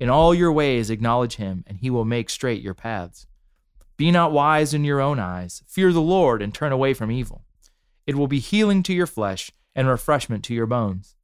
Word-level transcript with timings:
In 0.00 0.08
all 0.08 0.34
your 0.34 0.50
ways 0.50 0.88
acknowledge 0.88 1.36
him, 1.36 1.62
and 1.66 1.78
he 1.78 1.90
will 1.90 2.06
make 2.06 2.30
straight 2.30 2.62
your 2.62 2.74
paths. 2.74 3.26
Be 3.98 4.10
not 4.10 4.32
wise 4.32 4.72
in 4.72 4.82
your 4.82 4.98
own 4.98 5.18
eyes. 5.18 5.62
Fear 5.66 5.92
the 5.92 6.00
Lord 6.00 6.40
and 6.40 6.54
turn 6.54 6.72
away 6.72 6.94
from 6.94 7.10
evil. 7.10 7.44
It 8.06 8.16
will 8.16 8.26
be 8.26 8.38
healing 8.38 8.82
to 8.84 8.94
your 8.94 9.06
flesh 9.06 9.52
and 9.76 9.86
refreshment 9.86 10.42
to 10.44 10.54
your 10.54 10.64
bones. 10.64 11.16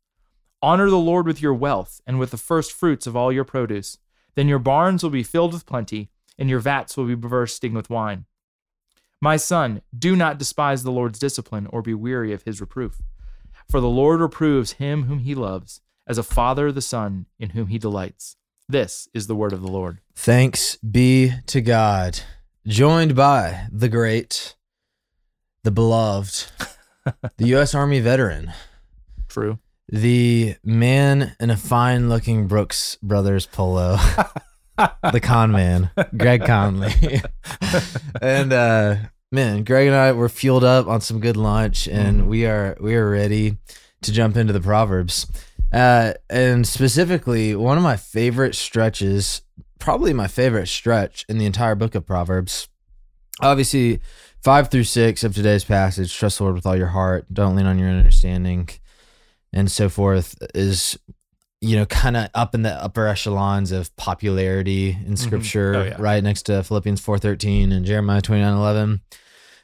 Honor 0.60 0.91
the 0.91 0.98
Lord 0.98 1.27
with 1.27 1.41
your 1.41 1.55
wealth 1.55 2.02
and 2.06 2.19
with 2.19 2.30
the 2.30 2.36
first 2.36 2.70
fruits 2.70 3.06
of 3.06 3.16
all 3.16 3.33
your 3.33 3.45
produce. 3.45 3.97
Then 4.34 4.47
your 4.47 4.59
barns 4.59 5.02
will 5.02 5.11
be 5.11 5.22
filled 5.22 5.55
with 5.55 5.64
plenty, 5.64 6.11
and 6.38 6.50
your 6.50 6.61
vats 6.61 6.98
will 6.98 7.06
be 7.06 7.14
bursting 7.14 7.72
with 7.72 7.88
wine. 7.88 8.27
My 9.22 9.38
son, 9.38 9.80
do 9.98 10.14
not 10.14 10.38
despise 10.38 10.83
the 10.83 10.92
Lord's 10.92 11.19
discipline 11.19 11.66
or 11.69 11.80
be 11.80 11.95
weary 11.95 12.34
of 12.34 12.42
his 12.42 12.61
reproof. 12.61 13.00
For 13.70 13.80
the 13.80 13.88
Lord 13.88 14.20
reproves 14.20 14.72
him 14.72 15.05
whom 15.05 15.20
he 15.20 15.34
loves, 15.34 15.80
as 16.06 16.19
a 16.19 16.22
father 16.22 16.70
the 16.70 16.83
son 16.83 17.24
in 17.38 17.50
whom 17.50 17.69
he 17.69 17.78
delights. 17.78 18.36
This 18.69 19.09
is 19.15 19.27
the 19.27 19.37
word 19.37 19.52
of 19.52 19.62
the 19.62 19.69
Lord. 19.70 19.98
Thanks 20.15 20.77
be 20.77 21.33
to 21.47 21.61
God. 21.61 22.20
Joined 22.66 23.15
by 23.15 23.66
the 23.70 23.89
great, 23.89 24.56
the 25.62 25.70
beloved, 25.70 26.47
the 27.36 27.47
U.S. 27.48 27.75
Army 27.77 28.00
veteran, 28.00 28.53
True. 29.28 29.61
the 29.89 30.56
man 30.64 31.36
in 31.39 31.50
a 31.50 31.56
fine 31.56 32.08
looking 32.08 32.48
Brooks 32.48 32.98
Brothers 33.00 33.47
polo, 33.47 33.98
the 34.77 35.20
con 35.23 35.53
man, 35.53 35.91
Greg 36.17 36.45
Conley. 36.45 36.92
and 38.20 38.53
uh 38.53 38.97
man, 39.30 39.62
Greg 39.62 39.86
and 39.86 39.95
I 39.95 40.11
were 40.11 40.28
fueled 40.28 40.64
up 40.64 40.89
on 40.89 41.01
some 41.01 41.20
good 41.20 41.36
lunch 41.36 41.86
and 41.86 42.23
Mhm. 42.23 42.27
we 42.27 42.47
are 42.47 42.77
we 42.80 42.97
are 42.97 43.08
ready 43.08 43.58
to 44.03 44.11
jump 44.12 44.36
into 44.36 44.53
the 44.53 44.61
Proverbs. 44.61 45.27
Uh 45.72 46.14
and 46.31 46.67
specifically 46.67 47.55
one 47.56 47.77
of 47.77 47.83
my 47.83 47.97
favorite 47.97 48.55
stretches, 48.55 49.42
probably 49.78 50.12
my 50.12 50.27
favorite 50.28 50.69
stretch 50.69 51.25
in 51.28 51.39
the 51.39 51.47
entire 51.47 51.75
book 51.75 51.95
of 51.95 52.06
Proverbs. 52.06 52.69
Obviously, 53.41 54.00
five 54.42 54.70
through 54.70 54.84
six 54.84 55.23
of 55.25 55.34
today's 55.34 55.64
passage, 55.64 56.17
trust 56.17 56.39
the 56.39 56.45
Lord 56.45 56.56
with 56.56 56.67
all 56.67 56.77
your 56.77 56.86
heart, 56.89 57.27
don't 57.33 57.56
lean 57.56 57.67
on 57.67 57.78
your 57.78 57.89
own 57.89 57.98
understanding, 57.98 58.69
and 59.53 59.70
so 59.70 59.89
forth, 59.89 60.36
is 60.55 60.98
you 61.61 61.75
know, 61.77 61.86
kind 61.86 62.17
of 62.17 62.28
up 62.34 62.55
in 62.55 62.62
the 62.62 62.70
upper 62.73 63.06
echelons 63.08 63.73
of 63.73 63.95
popularity 63.97 64.97
in 65.06 65.17
scripture, 65.17 65.75
Oh, 65.75 65.83
yeah. 65.84 65.97
right 65.98 66.23
next 66.23 66.42
to 66.45 66.62
Philippians 66.62 67.01
4.13 67.01 67.73
and 67.73 67.84
Jeremiah 67.86 68.20
29.11. 68.23 69.01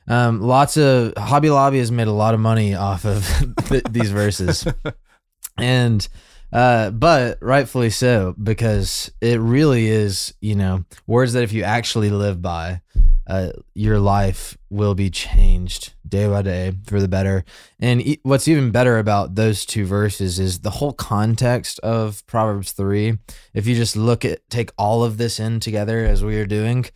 Um, 0.09 0.41
lots 0.41 0.77
of 0.79 1.13
Hobby 1.17 1.51
Lobby 1.51 1.79
has 1.79 1.93
made 1.93 2.09
a 2.09 2.13
lot 2.13 2.33
of 2.35 2.41
money 2.41 2.75
off 2.75 3.05
of 3.05 3.27
th- 3.69 3.85
these 3.91 4.11
verses. 4.11 4.67
And, 5.59 6.07
uh, 6.53 6.91
but 6.91 7.39
rightfully 7.41 7.91
so, 7.91 8.35
because 8.43 9.11
it 9.21 9.41
really 9.41 9.87
is, 9.89 10.35
you 10.41 10.55
know, 10.55 10.85
words 11.07 11.33
that 11.33 11.43
if 11.43 11.53
you 11.53 11.63
actually 11.63 12.11
live 12.11 12.43
by, 12.43 12.81
uh, 13.27 13.51
your 13.75 13.99
life 13.99 14.59
will 14.69 14.95
be 14.95 15.09
changed 15.09 15.93
day 16.07 16.27
by 16.29 16.43
day 16.43 16.73
for 16.87 17.01
the 17.01 17.09
better. 17.09 17.45
And 17.79 18.03
e- 18.03 18.21
what's 18.25 18.49
even 18.49 18.71
better 18.73 18.99
about 18.99 19.37
those 19.37 19.65
two 19.65 19.87
verses 19.87 20.39
is 20.39 20.61
the 20.61 20.71
whole 20.71 20.93
context 20.93 21.79
of 21.81 22.27
Proverbs 22.27 22.73
3. 22.73 23.19
If 23.55 23.67
you 23.67 23.75
just 23.77 23.97
look 23.97 24.25
at, 24.25 24.49
take 24.51 24.71
all 24.77 25.05
of 25.05 25.19
this 25.19 25.39
in 25.39 25.61
together 25.61 26.05
as 26.05 26.25
we 26.25 26.37
are 26.39 26.47
doing, 26.47 26.87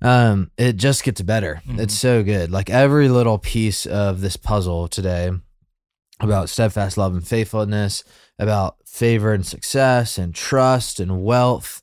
um, 0.00 0.50
it 0.56 0.76
just 0.76 1.02
gets 1.02 1.20
better. 1.20 1.62
Mhm. 1.68 1.80
It's 1.80 1.94
so 1.94 2.22
good. 2.22 2.50
Like 2.50 2.70
every 2.70 3.08
little 3.08 3.38
piece 3.38 3.86
of 3.86 4.20
this 4.20 4.36
puzzle 4.36 4.88
today 4.88 5.32
about 6.20 6.48
steadfast 6.48 6.96
love 6.96 7.12
and 7.14 7.26
faithfulness, 7.26 8.04
about 8.38 8.76
favor 8.86 9.32
and 9.32 9.44
success 9.46 10.18
and 10.18 10.34
trust 10.34 11.00
and 11.00 11.22
wealth. 11.22 11.82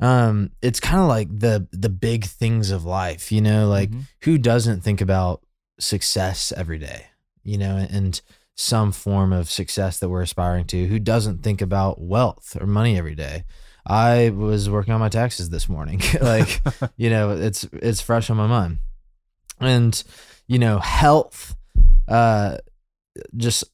Um, 0.00 0.50
it's 0.62 0.80
kind 0.80 1.00
of 1.00 1.08
like 1.08 1.28
the 1.38 1.68
the 1.72 1.90
big 1.90 2.24
things 2.24 2.70
of 2.70 2.84
life, 2.84 3.30
you 3.30 3.40
know, 3.40 3.68
like 3.68 3.90
Mhm. 3.90 4.02
who 4.22 4.38
doesn't 4.38 4.80
think 4.82 5.00
about 5.00 5.42
success 5.78 6.52
every 6.56 6.78
day, 6.78 7.06
you 7.42 7.58
know, 7.58 7.76
and 7.90 8.20
some 8.56 8.92
form 8.92 9.32
of 9.32 9.50
success 9.50 9.98
that 9.98 10.08
we're 10.10 10.20
aspiring 10.22 10.66
to? 10.66 10.86
Who 10.86 10.98
doesn't 10.98 11.42
think 11.42 11.62
about 11.62 12.00
wealth 12.00 12.56
or 12.60 12.66
money 12.66 12.98
every 12.98 13.14
day? 13.14 13.44
I 13.86 14.30
was 14.30 14.68
working 14.68 14.92
on 14.92 15.00
my 15.00 15.08
taxes 15.08 15.48
this 15.50 15.68
morning. 15.68 16.02
like, 16.20 16.60
you 16.96 17.08
know, 17.10 17.30
it's 17.30 17.64
it's 17.74 18.00
fresh 18.00 18.28
on 18.30 18.36
my 18.36 18.46
mind. 18.46 18.78
And, 19.60 20.02
you 20.46 20.58
know, 20.58 20.78
health, 20.78 21.56
uh 22.08 22.58
just 23.36 23.64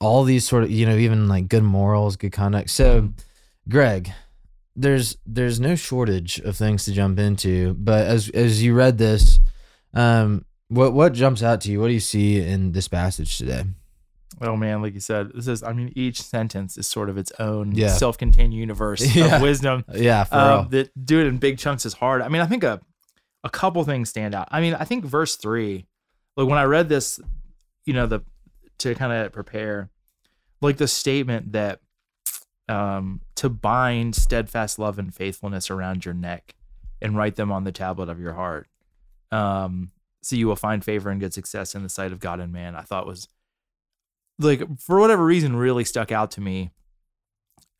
all 0.00 0.24
these 0.24 0.46
sort 0.46 0.64
of, 0.64 0.70
you 0.70 0.86
know, 0.86 0.96
even 0.96 1.28
like 1.28 1.48
good 1.48 1.62
morals, 1.62 2.16
good 2.16 2.32
conduct. 2.32 2.70
So, 2.70 3.10
Greg, 3.68 4.12
there's 4.74 5.16
there's 5.26 5.60
no 5.60 5.74
shortage 5.74 6.38
of 6.40 6.56
things 6.56 6.84
to 6.86 6.92
jump 6.92 7.18
into, 7.18 7.74
but 7.74 8.06
as 8.06 8.28
as 8.30 8.62
you 8.62 8.74
read 8.74 8.98
this, 8.98 9.38
um 9.94 10.44
what 10.68 10.92
what 10.94 11.12
jumps 11.12 11.42
out 11.42 11.60
to 11.62 11.70
you? 11.70 11.80
What 11.80 11.88
do 11.88 11.94
you 11.94 12.00
see 12.00 12.40
in 12.40 12.72
this 12.72 12.88
passage 12.88 13.36
today? 13.38 13.64
Oh 14.40 14.56
man, 14.56 14.80
like 14.82 14.94
you 14.94 15.00
said, 15.00 15.30
this 15.34 15.46
is. 15.46 15.62
I 15.62 15.72
mean, 15.74 15.92
each 15.94 16.20
sentence 16.22 16.78
is 16.78 16.86
sort 16.86 17.10
of 17.10 17.18
its 17.18 17.30
own 17.38 17.72
Yeah. 17.72 17.88
self-contained 17.88 18.54
universe 18.54 19.02
Yeah. 19.14 19.36
of 19.36 19.42
wisdom. 19.42 19.84
Yeah, 19.92 20.24
for 20.24 20.34
Um, 20.36 20.48
real. 20.48 20.62
that 20.70 21.04
do 21.06 21.20
it 21.20 21.26
in 21.26 21.36
big 21.36 21.58
chunks 21.58 21.84
is 21.84 21.92
hard. 21.92 22.22
I 22.22 22.28
mean, 22.28 22.40
I 22.40 22.46
think 22.46 22.64
a 22.64 22.80
a 23.44 23.50
couple 23.50 23.84
things 23.84 24.08
stand 24.08 24.34
out. 24.34 24.48
I 24.50 24.60
mean, 24.62 24.74
I 24.74 24.84
think 24.84 25.04
verse 25.04 25.36
three, 25.36 25.84
like 26.36 26.48
when 26.48 26.58
I 26.58 26.64
read 26.64 26.88
this, 26.88 27.20
you 27.84 27.92
know, 27.92 28.06
the 28.06 28.20
to 28.82 28.94
kind 28.94 29.12
of 29.12 29.32
prepare, 29.32 29.90
like 30.60 30.76
the 30.76 30.88
statement 30.88 31.52
that 31.52 31.80
um 32.68 33.20
to 33.34 33.48
bind 33.48 34.14
steadfast 34.14 34.78
love 34.78 34.98
and 34.98 35.12
faithfulness 35.14 35.68
around 35.70 36.04
your 36.04 36.14
neck 36.14 36.54
and 37.00 37.16
write 37.16 37.34
them 37.34 37.50
on 37.50 37.64
the 37.64 37.72
tablet 37.72 38.08
of 38.08 38.20
your 38.20 38.34
heart. 38.34 38.68
Um, 39.32 39.90
so 40.22 40.36
you 40.36 40.46
will 40.46 40.56
find 40.56 40.84
favor 40.84 41.10
and 41.10 41.20
good 41.20 41.34
success 41.34 41.74
in 41.74 41.82
the 41.82 41.88
sight 41.88 42.12
of 42.12 42.20
God 42.20 42.38
and 42.38 42.52
man. 42.52 42.76
I 42.76 42.82
thought 42.82 43.06
was 43.06 43.26
like 44.38 44.62
for 44.78 45.00
whatever 45.00 45.24
reason 45.24 45.56
really 45.56 45.84
stuck 45.84 46.12
out 46.12 46.30
to 46.32 46.40
me. 46.40 46.70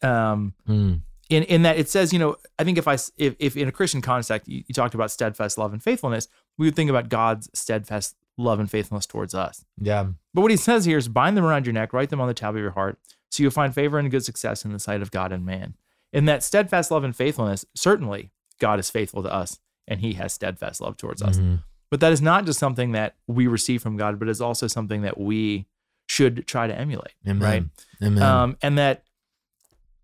Um, 0.03 0.55
Mm, 0.69 1.03
in 1.31 1.43
in 1.45 1.63
that 1.63 1.79
it 1.79 1.89
says, 1.89 2.13
you 2.13 2.19
know, 2.19 2.37
I 2.59 2.65
think 2.65 2.79
if 2.79 2.89
I 2.89 2.95
if, 3.17 3.37
if 3.39 3.57
in 3.57 3.69
a 3.69 3.73
Christian 3.73 4.03
context 4.03 4.49
you, 4.49 4.65
you 4.67 4.75
talked 4.75 4.95
about 4.95 5.11
steadfast 5.11 5.59
love 5.59 5.73
and 5.73 5.83
faithfulness, 5.83 6.29
we 6.59 6.67
would 6.67 6.77
think 6.77 6.91
about 6.91 7.09
God's 7.09 7.49
steadfast 7.55 8.17
love 8.39 8.59
and 8.61 8.71
faithfulness 8.71 9.07
towards 9.07 9.35
us. 9.35 9.65
yeah. 9.79 10.07
But 10.35 10.41
what 10.43 10.51
he 10.51 10.57
says 10.57 10.85
here 10.87 10.97
is 10.99 11.09
bind 11.09 11.37
them 11.37 11.45
around 11.45 11.67
your 11.67 11.75
neck, 11.75 11.93
write 11.93 12.09
them 12.11 12.21
on 12.21 12.29
the 12.29 12.35
tab 12.35 12.55
of 12.55 12.61
your 12.61 12.71
heart, 12.71 12.99
so 13.31 13.43
you'll 13.43 13.53
find 13.53 13.75
favor 13.75 13.99
and 13.99 14.11
good 14.11 14.25
success 14.25 14.65
in 14.65 14.73
the 14.73 14.79
sight 14.79 15.03
of 15.03 15.11
God 15.11 15.31
and 15.33 15.45
man. 15.45 15.77
In 16.13 16.25
that 16.25 16.43
steadfast 16.43 16.91
love 16.91 17.05
and 17.05 17.15
faithfulness, 17.15 17.65
certainly 17.75 18.31
God 18.59 18.79
is 18.81 18.89
faithful 18.91 19.23
to 19.23 19.33
us 19.33 19.59
and 19.87 20.01
he 20.01 20.15
has 20.15 20.33
steadfast 20.33 20.81
love 20.81 20.97
towards 20.97 21.21
us. 21.23 21.39
Mhm. 21.39 21.63
But 21.91 22.01
that 22.01 22.13
is 22.13 22.23
not 22.23 22.47
just 22.47 22.59
something 22.59 22.93
that 22.93 23.17
we 23.27 23.47
receive 23.47 23.83
from 23.83 23.97
God, 23.99 24.19
but 24.19 24.29
is 24.29 24.41
also 24.41 24.67
something 24.67 25.03
that 25.03 25.19
we 25.19 25.67
should 26.09 26.47
try 26.47 26.67
to 26.67 26.75
emulate. 26.79 27.13
Amen. 27.27 27.43
Right. 27.43 27.65
Amen. 28.07 28.23
Um, 28.23 28.57
and 28.63 28.79
that 28.79 29.05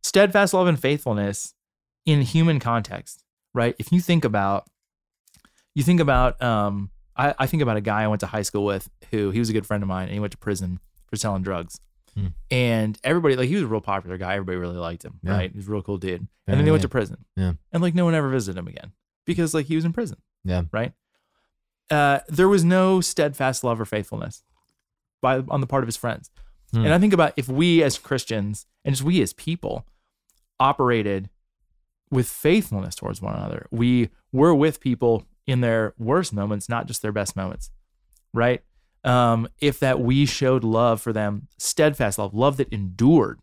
steadfast 0.03 0.53
love 0.55 0.67
and 0.67 0.79
faithfulness 0.79 1.55
in 2.05 2.23
human 2.23 2.61
context, 2.61 3.25
right? 3.55 3.75
If 3.79 3.93
you 3.93 4.01
think 4.01 4.25
about, 4.25 4.67
you 5.75 5.83
think 5.83 6.01
about, 6.01 6.41
um, 6.43 6.91
I, 7.19 7.35
I 7.41 7.47
think 7.47 7.63
about 7.63 7.77
a 7.77 7.81
guy 7.81 8.03
I 8.05 8.07
went 8.07 8.21
to 8.21 8.27
high 8.27 8.43
school 8.43 8.65
with 8.65 8.89
who 9.11 9.31
he 9.31 9.39
was 9.41 9.49
a 9.51 9.53
good 9.53 9.67
friend 9.67 9.83
of 9.83 9.89
mine 9.89 10.05
and 10.05 10.13
he 10.15 10.21
went 10.21 10.31
to 10.33 10.39
prison 10.39 10.79
for 11.07 11.17
selling 11.17 11.43
drugs. 11.43 11.81
Hmm. 12.15 12.29
And 12.51 12.99
everybody, 13.05 13.37
like, 13.37 13.49
he 13.49 13.55
was 13.57 13.65
a 13.65 13.67
real 13.67 13.81
popular 13.81 14.17
guy. 14.19 14.35
Everybody 14.35 14.57
really 14.59 14.77
liked 14.77 15.05
him, 15.05 15.19
Yeah. 15.23 15.33
right? 15.33 15.51
He 15.51 15.57
was 15.57 15.69
a 15.69 15.71
real 15.71 15.83
cool 15.83 15.99
dude. 15.99 16.27
And 16.47 16.57
then 16.59 16.65
he 16.65 16.71
went 16.71 16.83
to 16.83 16.89
prison. 16.89 17.25
Yeah. 17.37 17.53
And 17.73 17.83
like, 17.83 17.95
no 17.95 18.05
one 18.05 18.15
ever 18.15 18.29
visited 18.29 18.59
him 18.59 18.69
again 18.69 18.93
because, 19.27 19.53
like, 19.53 19.67
he 19.67 19.77
was 19.77 19.85
in 19.85 19.93
prison. 19.93 20.19
Yeah. 20.45 20.63
Right. 20.73 20.93
Uh, 21.91 22.21
there 22.29 22.49
was 22.49 22.65
no 22.65 23.01
steadfast 23.01 23.65
love 23.65 23.81
or 23.81 23.85
faithfulness 23.85 24.43
by 25.21 25.43
on 25.49 25.61
the 25.61 25.67
part 25.67 25.83
of 25.83 25.89
his 25.89 25.97
friends. 25.97 26.31
Hmm. 26.73 26.85
And 26.85 26.95
I 26.95 26.99
think 26.99 27.13
about 27.13 27.33
if 27.37 27.49
we 27.49 27.83
as 27.83 27.99
Christians 27.99 28.67
and 28.85 28.95
just 28.95 29.05
we 29.05 29.21
as 29.23 29.33
people 29.33 29.87
operated 30.61 31.31
with 32.11 32.29
faithfulness 32.29 32.95
towards 32.95 33.21
one 33.23 33.35
another, 33.35 33.67
we 33.71 34.11
were 34.33 34.55
with 34.55 34.81
people 34.81 35.25
in 35.49 35.61
their 35.63 35.95
worst 35.99 36.33
moments, 36.33 36.69
not 36.69 36.87
just 36.87 37.03
their 37.03 37.11
best 37.11 37.35
moments, 37.35 37.71
right? 38.33 38.63
Um, 39.03 39.49
if 39.61 39.81
that 39.81 39.99
we 39.99 40.27
showed 40.27 40.63
love 40.63 41.01
for 41.01 41.13
them, 41.13 41.49
steadfast 41.59 42.19
love, 42.19 42.35
love 42.35 42.57
that 42.59 42.69
endured, 42.69 43.41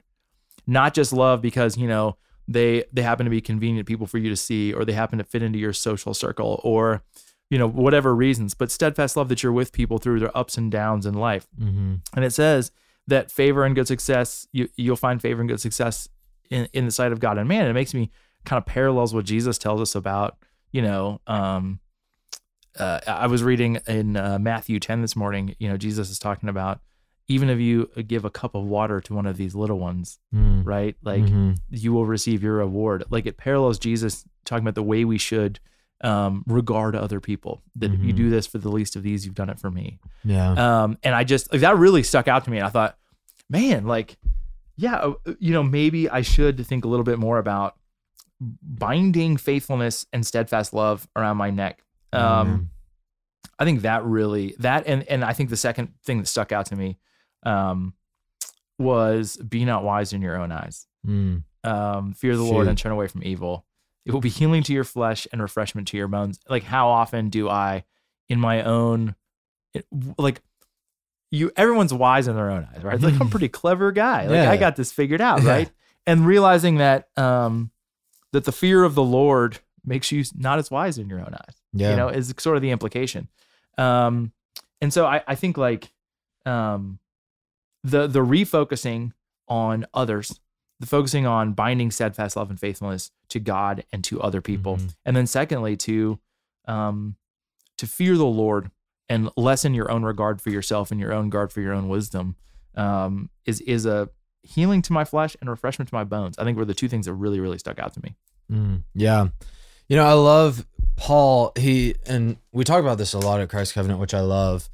not 0.68 0.94
just 0.94 1.12
love 1.12 1.42
because, 1.42 1.78
you 1.78 1.88
know, 1.88 2.16
they 2.48 2.84
they 2.94 3.02
happen 3.02 3.24
to 3.26 3.30
be 3.32 3.42
convenient 3.42 3.88
people 3.88 4.06
for 4.06 4.20
you 4.20 4.30
to 4.30 4.36
see 4.36 4.72
or 4.72 4.86
they 4.86 4.94
happen 4.94 5.18
to 5.18 5.24
fit 5.24 5.42
into 5.42 5.58
your 5.58 5.74
social 5.74 6.14
circle 6.14 6.62
or 6.64 7.02
you 7.50 7.58
know 7.58 7.68
whatever 7.68 8.14
reasons 8.14 8.54
but 8.54 8.70
steadfast 8.70 9.18
love 9.18 9.30
that 9.30 9.42
you're 9.42 9.52
with 9.52 9.72
people 9.72 9.98
through 9.98 10.20
their 10.20 10.36
ups 10.38 10.56
and 10.56 10.72
downs 10.72 11.08
in 11.08 11.16
life 11.16 11.48
Mm-hmm. 11.60 11.96
and 12.16 12.24
it 12.26 12.32
says 12.34 12.72
that 13.08 13.32
favor 13.32 13.66
and 13.66 13.74
good 13.74 13.88
success 13.88 14.48
you, 14.52 14.70
you'll 14.76 14.96
find 14.96 15.20
favor 15.24 15.42
and 15.42 15.50
good 15.50 15.60
success 15.60 16.08
in, 16.52 16.68
in 16.72 16.86
the 16.86 16.92
sight 16.92 17.12
of 17.12 17.20
god 17.20 17.40
and 17.40 17.50
man 17.50 17.62
and 17.62 17.70
it 17.72 17.74
makes 17.74 17.96
me 17.96 18.12
kind 18.46 18.60
of 18.60 18.66
parallels 18.68 19.12
what 19.12 19.26
jesus 19.26 19.58
tells 19.58 19.82
us 19.82 19.96
about 19.96 20.38
you 20.72 20.84
know 20.84 21.20
um 21.26 21.80
uh, 22.80 23.00
i 23.08 23.28
was 23.28 23.44
reading 23.44 23.78
in 23.88 24.18
uh, 24.18 24.38
matthew 24.40 24.80
10 24.80 25.02
this 25.02 25.16
morning 25.16 25.56
you 25.60 25.68
know 25.70 25.78
jesus 25.78 26.10
is 26.10 26.20
talking 26.20 26.50
about 26.50 26.80
even 27.28 27.50
if 27.50 27.60
you 27.60 27.88
give 28.08 28.24
a 28.26 28.30
cup 28.30 28.54
of 28.54 28.64
water 28.66 29.02
to 29.02 29.14
one 29.16 29.26
of 29.26 29.36
these 29.38 29.56
little 29.56 29.80
ones 29.80 30.20
Mm. 30.34 30.64
right 30.66 30.96
like 31.04 31.24
Mhm. 31.24 31.58
you 31.70 31.92
will 31.94 32.06
receive 32.06 32.44
your 32.44 32.56
reward. 32.58 33.04
Like 33.10 33.26
it 33.26 33.38
parallels 33.38 33.80
Jesus 33.80 34.26
talking 34.44 34.64
about 34.64 34.76
the 34.76 34.84
way 34.84 35.06
we 35.06 35.18
should 35.18 35.60
um, 36.02 36.44
regard 36.46 36.94
other 36.96 37.20
people. 37.22 37.64
That 37.78 37.94
if 37.94 38.04
you 38.04 38.12
do 38.14 38.30
this 38.30 38.46
for 38.46 38.58
the 38.60 38.70
least 38.70 38.96
of 38.98 39.02
these, 39.02 39.26
you've 39.26 39.34
done 39.34 39.50
it 39.50 39.60
for 39.60 39.72
me. 39.72 39.98
Yeah. 40.26 40.52
Um, 40.84 40.98
and 41.04 41.16
I 41.16 41.24
just 41.24 41.52
like, 41.52 41.62
that 41.62 41.78
really 41.78 42.04
stuck 42.04 42.28
out 42.28 42.44
to 42.44 42.52
me. 42.52 42.58
And 42.58 42.68
I 42.68 42.70
thought, 42.70 42.98
man, 43.50 43.86
like, 43.88 44.18
yeah, 44.76 44.96
uh, 44.98 45.14
you 45.40 45.52
know, 45.54 45.64
maybe 45.64 46.08
I 46.10 46.22
should 46.22 46.64
think 46.68 46.84
a 46.86 46.90
little 46.90 47.06
bit 47.06 47.18
more 47.18 47.40
about 47.40 47.76
binding 48.62 49.38
faithfulness 49.38 50.06
and 50.12 50.26
steadfast 50.26 50.74
love 50.74 51.08
around 51.16 51.38
my 51.38 51.50
neck. 51.50 51.82
Um, 52.14 52.22
Amen. 52.48 52.70
I 53.60 53.66
think 53.66 53.82
that 53.82 54.04
really 54.06 54.56
that 54.60 54.86
and 54.88 55.04
and 55.04 55.24
I 55.24 55.34
think 55.34 55.50
the 55.50 55.58
second 55.58 55.94
thing 56.04 56.18
that 56.20 56.28
stuck 56.28 56.52
out 56.52 56.66
to 56.68 56.76
me 56.76 56.98
um, 57.44 57.94
was 58.78 59.38
be 59.38 59.66
not 59.66 59.84
wise 59.84 60.14
in 60.14 60.22
your 60.22 60.38
own 60.40 60.52
eyes 60.52 60.88
Mm. 61.08 61.44
um, 61.64 62.14
fear 62.14 62.36
the 62.36 62.42
Lord 62.44 62.68
and 62.68 62.76
turn 62.78 62.92
away 62.92 63.06
from 63.08 63.22
evil. 63.24 63.64
It 64.08 64.12
will 64.12 64.22
be 64.22 64.30
healing 64.30 64.64
to 64.64 64.74
your 64.74 64.84
flesh 64.84 65.28
and 65.32 65.40
refreshment 65.40 65.88
to 65.90 65.98
your 65.98 66.08
bones. 66.08 66.40
Like 66.50 66.64
how 66.64 66.88
often 66.90 67.30
do 67.30 67.48
I, 67.48 67.84
in 68.28 68.40
my 68.40 68.64
own, 68.64 69.14
it- 69.76 69.86
like 70.18 70.42
you, 71.32 71.52
everyone's 71.56 71.94
wise 71.94 72.28
in 72.28 72.36
their 72.36 72.50
own 72.50 72.68
eyes, 72.74 72.84
right? 72.84 73.00
Like 73.00 73.14
I'm 73.16 73.28
a 73.28 73.30
pretty 73.30 73.50
clever 73.50 73.92
guy. 73.92 74.24
Like 74.26 74.32
Yeah. 74.36 74.50
I 74.52 74.58
got 74.58 74.76
this 74.76 74.92
figured 74.92 75.22
out, 75.22 75.44
Yeah. 75.44 75.50
right? 75.50 75.72
And 76.08 76.26
realizing 76.26 76.78
that, 76.78 77.08
um, 77.18 77.70
that 78.32 78.46
the 78.46 78.52
fear 78.52 78.84
of 78.84 78.96
the 78.96 79.04
Lord 79.04 79.60
makes 79.86 80.12
you 80.12 80.24
not 80.36 80.58
as 80.58 80.72
wise 80.72 80.98
in 80.98 81.08
your 81.08 81.20
own 81.20 81.34
eyes 81.36 81.56
Yeah. 81.76 81.92
you 81.92 81.96
know 81.98 82.08
is 82.10 82.34
sort 82.40 82.56
of 82.56 82.62
the 82.64 82.72
implication 82.72 83.28
um 83.78 84.32
and 84.82 84.92
so 84.94 85.06
i 85.06 85.22
i 85.28 85.36
think 85.36 85.58
like 85.58 85.92
um 86.46 87.00
the 87.84 88.08
the 88.08 88.20
refocusing 88.22 89.12
on 89.48 89.86
others 89.94 90.40
the 90.80 90.88
focusing 90.88 91.26
on 91.26 91.54
binding 91.54 91.92
steadfast 91.92 92.36
love 92.36 92.50
and 92.50 92.60
faithfulness 92.60 93.12
to 93.30 93.40
god 93.40 93.84
and 93.92 94.04
to 94.06 94.22
other 94.22 94.42
people 94.42 94.78
Mhm. 94.78 94.96
and 95.06 95.16
then 95.16 95.28
secondly 95.28 95.76
to 95.78 96.20
um 96.66 97.16
to 97.78 97.86
fear 97.88 98.16
the 98.18 98.26
lord 98.26 98.72
and 99.10 99.30
lessen 99.38 99.74
your 99.74 99.92
own 99.92 100.04
regard 100.04 100.42
for 100.42 100.50
yourself 100.50 100.90
and 100.92 101.00
your 101.00 101.14
own 101.14 101.30
guard 101.30 101.52
for 101.54 101.62
your 101.62 101.74
own 101.74 101.90
wisdom 101.90 102.36
um 102.76 103.30
is 103.46 103.62
is 103.62 103.86
a 103.86 104.10
healing 104.44 104.82
to 104.84 104.94
my 104.94 105.04
flesh 105.04 105.36
and 105.42 105.50
refreshment 105.50 105.90
to 105.90 105.96
my 105.96 106.04
bones 106.04 106.38
i 106.40 106.44
think 106.44 106.58
were 106.58 106.66
the 106.66 106.74
two 106.74 106.88
things 106.88 107.06
that 107.06 107.14
really 107.14 107.40
really 107.40 107.58
stuck 107.60 107.80
out 107.80 107.94
to 107.94 108.02
me 108.02 108.16
Mm, 108.52 108.84
yeah. 108.94 109.30
You 109.88 109.96
know, 109.98 110.06
I 110.06 110.14
love 110.14 110.68
Paul. 110.96 111.52
He, 111.58 111.96
and 112.06 112.38
we 112.52 112.64
talk 112.64 112.80
about 112.80 112.98
this 112.98 113.14
a 113.14 113.20
lot 113.20 113.42
at 113.42 113.50
Christ 113.50 113.74
Covenant, 113.74 114.00
which 114.00 114.14
I 114.14 114.22
love, 114.22 114.70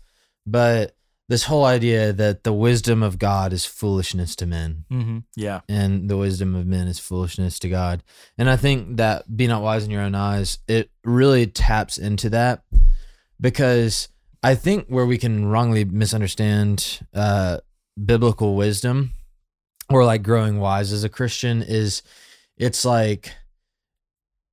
but 0.46 0.96
this 1.32 1.44
whole 1.46 1.64
idea 1.64 2.12
that 2.12 2.44
the 2.44 2.52
wisdom 2.52 3.02
of 3.02 3.18
God 3.18 3.54
is 3.54 3.66
foolishness 3.66 4.36
to 4.36 4.46
men 4.46 4.84
mm-hmm. 4.92 5.20
yeah 5.34 5.62
and 5.70 6.10
the 6.10 6.18
wisdom 6.18 6.56
of 6.56 6.68
men 6.68 6.88
is 6.88 7.00
foolishness 7.00 7.58
to 7.60 7.70
God. 7.70 8.04
And 8.38 8.50
I 8.50 8.58
think 8.58 8.98
that 8.98 9.38
be 9.38 9.48
not 9.48 9.62
wise 9.62 9.86
in 9.86 9.92
your 9.92 10.02
own 10.02 10.14
eyes, 10.14 10.60
it 10.68 10.92
really 11.06 11.48
taps 11.48 11.98
into 11.98 12.30
that 12.32 12.64
because 13.40 14.10
I 14.44 14.56
think 14.56 14.88
where 14.88 15.06
we 15.06 15.18
can 15.18 15.46
wrongly 15.46 15.86
misunderstand 15.86 17.00
uh, 17.14 17.60
biblical 18.04 18.58
wisdom 18.58 19.14
or 19.90 20.04
like 20.04 20.24
growing 20.24 20.60
wise 20.60 20.92
as 20.92 21.06
a 21.06 21.10
Christian 21.10 21.62
is 21.62 22.02
it's 22.58 22.84
like 22.84 23.34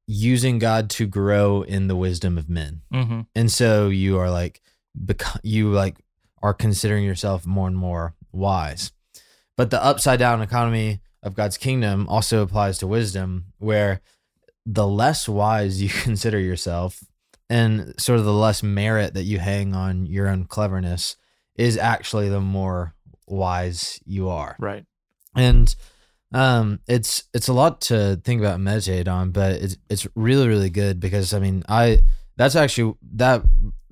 using 0.09 0.59
God 0.59 0.89
to 0.89 1.07
grow 1.07 1.63
in 1.63 1.87
the 1.87 1.95
wisdom 1.95 2.39
of 2.39 2.49
men. 2.49 2.81
mm-hmm. 2.93 3.21
And 3.37 3.53
so 3.53 3.89
you 3.89 4.19
are 4.19 4.31
like, 4.31 4.63
bec- 4.95 5.41
you 5.43 5.71
like 5.71 5.99
are 6.43 6.55
considering 6.55 7.05
yourself 7.05 7.47
more 7.47 7.69
and 7.69 7.77
more 7.77 8.15
wise. 8.33 8.91
But 9.57 9.71
the 9.71 9.85
upside 9.85 10.19
down 10.19 10.41
economy 10.41 11.03
of 11.23 11.35
God's 11.35 11.59
kingdom 11.59 12.09
also 12.09 12.43
applies 12.43 12.79
to 12.79 12.87
wisdom, 12.87 13.53
where 13.59 14.01
the 14.65 14.87
less 14.87 15.29
wise 15.29 15.83
you 15.83 15.89
consider 16.03 16.39
yourself 16.39 17.05
and 17.51 17.95
sort 17.99 18.19
of 18.19 18.25
the 18.25 18.33
less 18.33 18.63
merit 18.63 19.15
that 19.15 19.25
you 19.25 19.39
hang 19.39 19.75
on 19.75 20.07
your 20.07 20.29
own 20.29 20.45
cleverness 20.45 21.17
is 21.55 21.77
actually 21.77 22.29
the 22.29 22.41
more 22.41 22.95
wise 23.27 24.01
you 24.07 24.29
are 24.29 24.57
right 24.59 24.85
and 25.35 25.75
um 26.33 26.79
it's 26.87 27.25
it's 27.33 27.49
a 27.49 27.53
lot 27.53 27.81
to 27.81 28.21
think 28.23 28.41
about 28.41 28.57
and 28.57 28.65
meditate 28.65 29.09
on 29.09 29.31
but 29.31 29.53
it's 29.53 29.77
it's 29.89 30.07
really 30.15 30.47
really 30.47 30.69
good 30.69 31.01
because 31.01 31.33
i 31.33 31.39
mean 31.39 31.63
i 31.69 32.01
that's 32.37 32.55
actually 32.55 32.95
that 33.15 33.43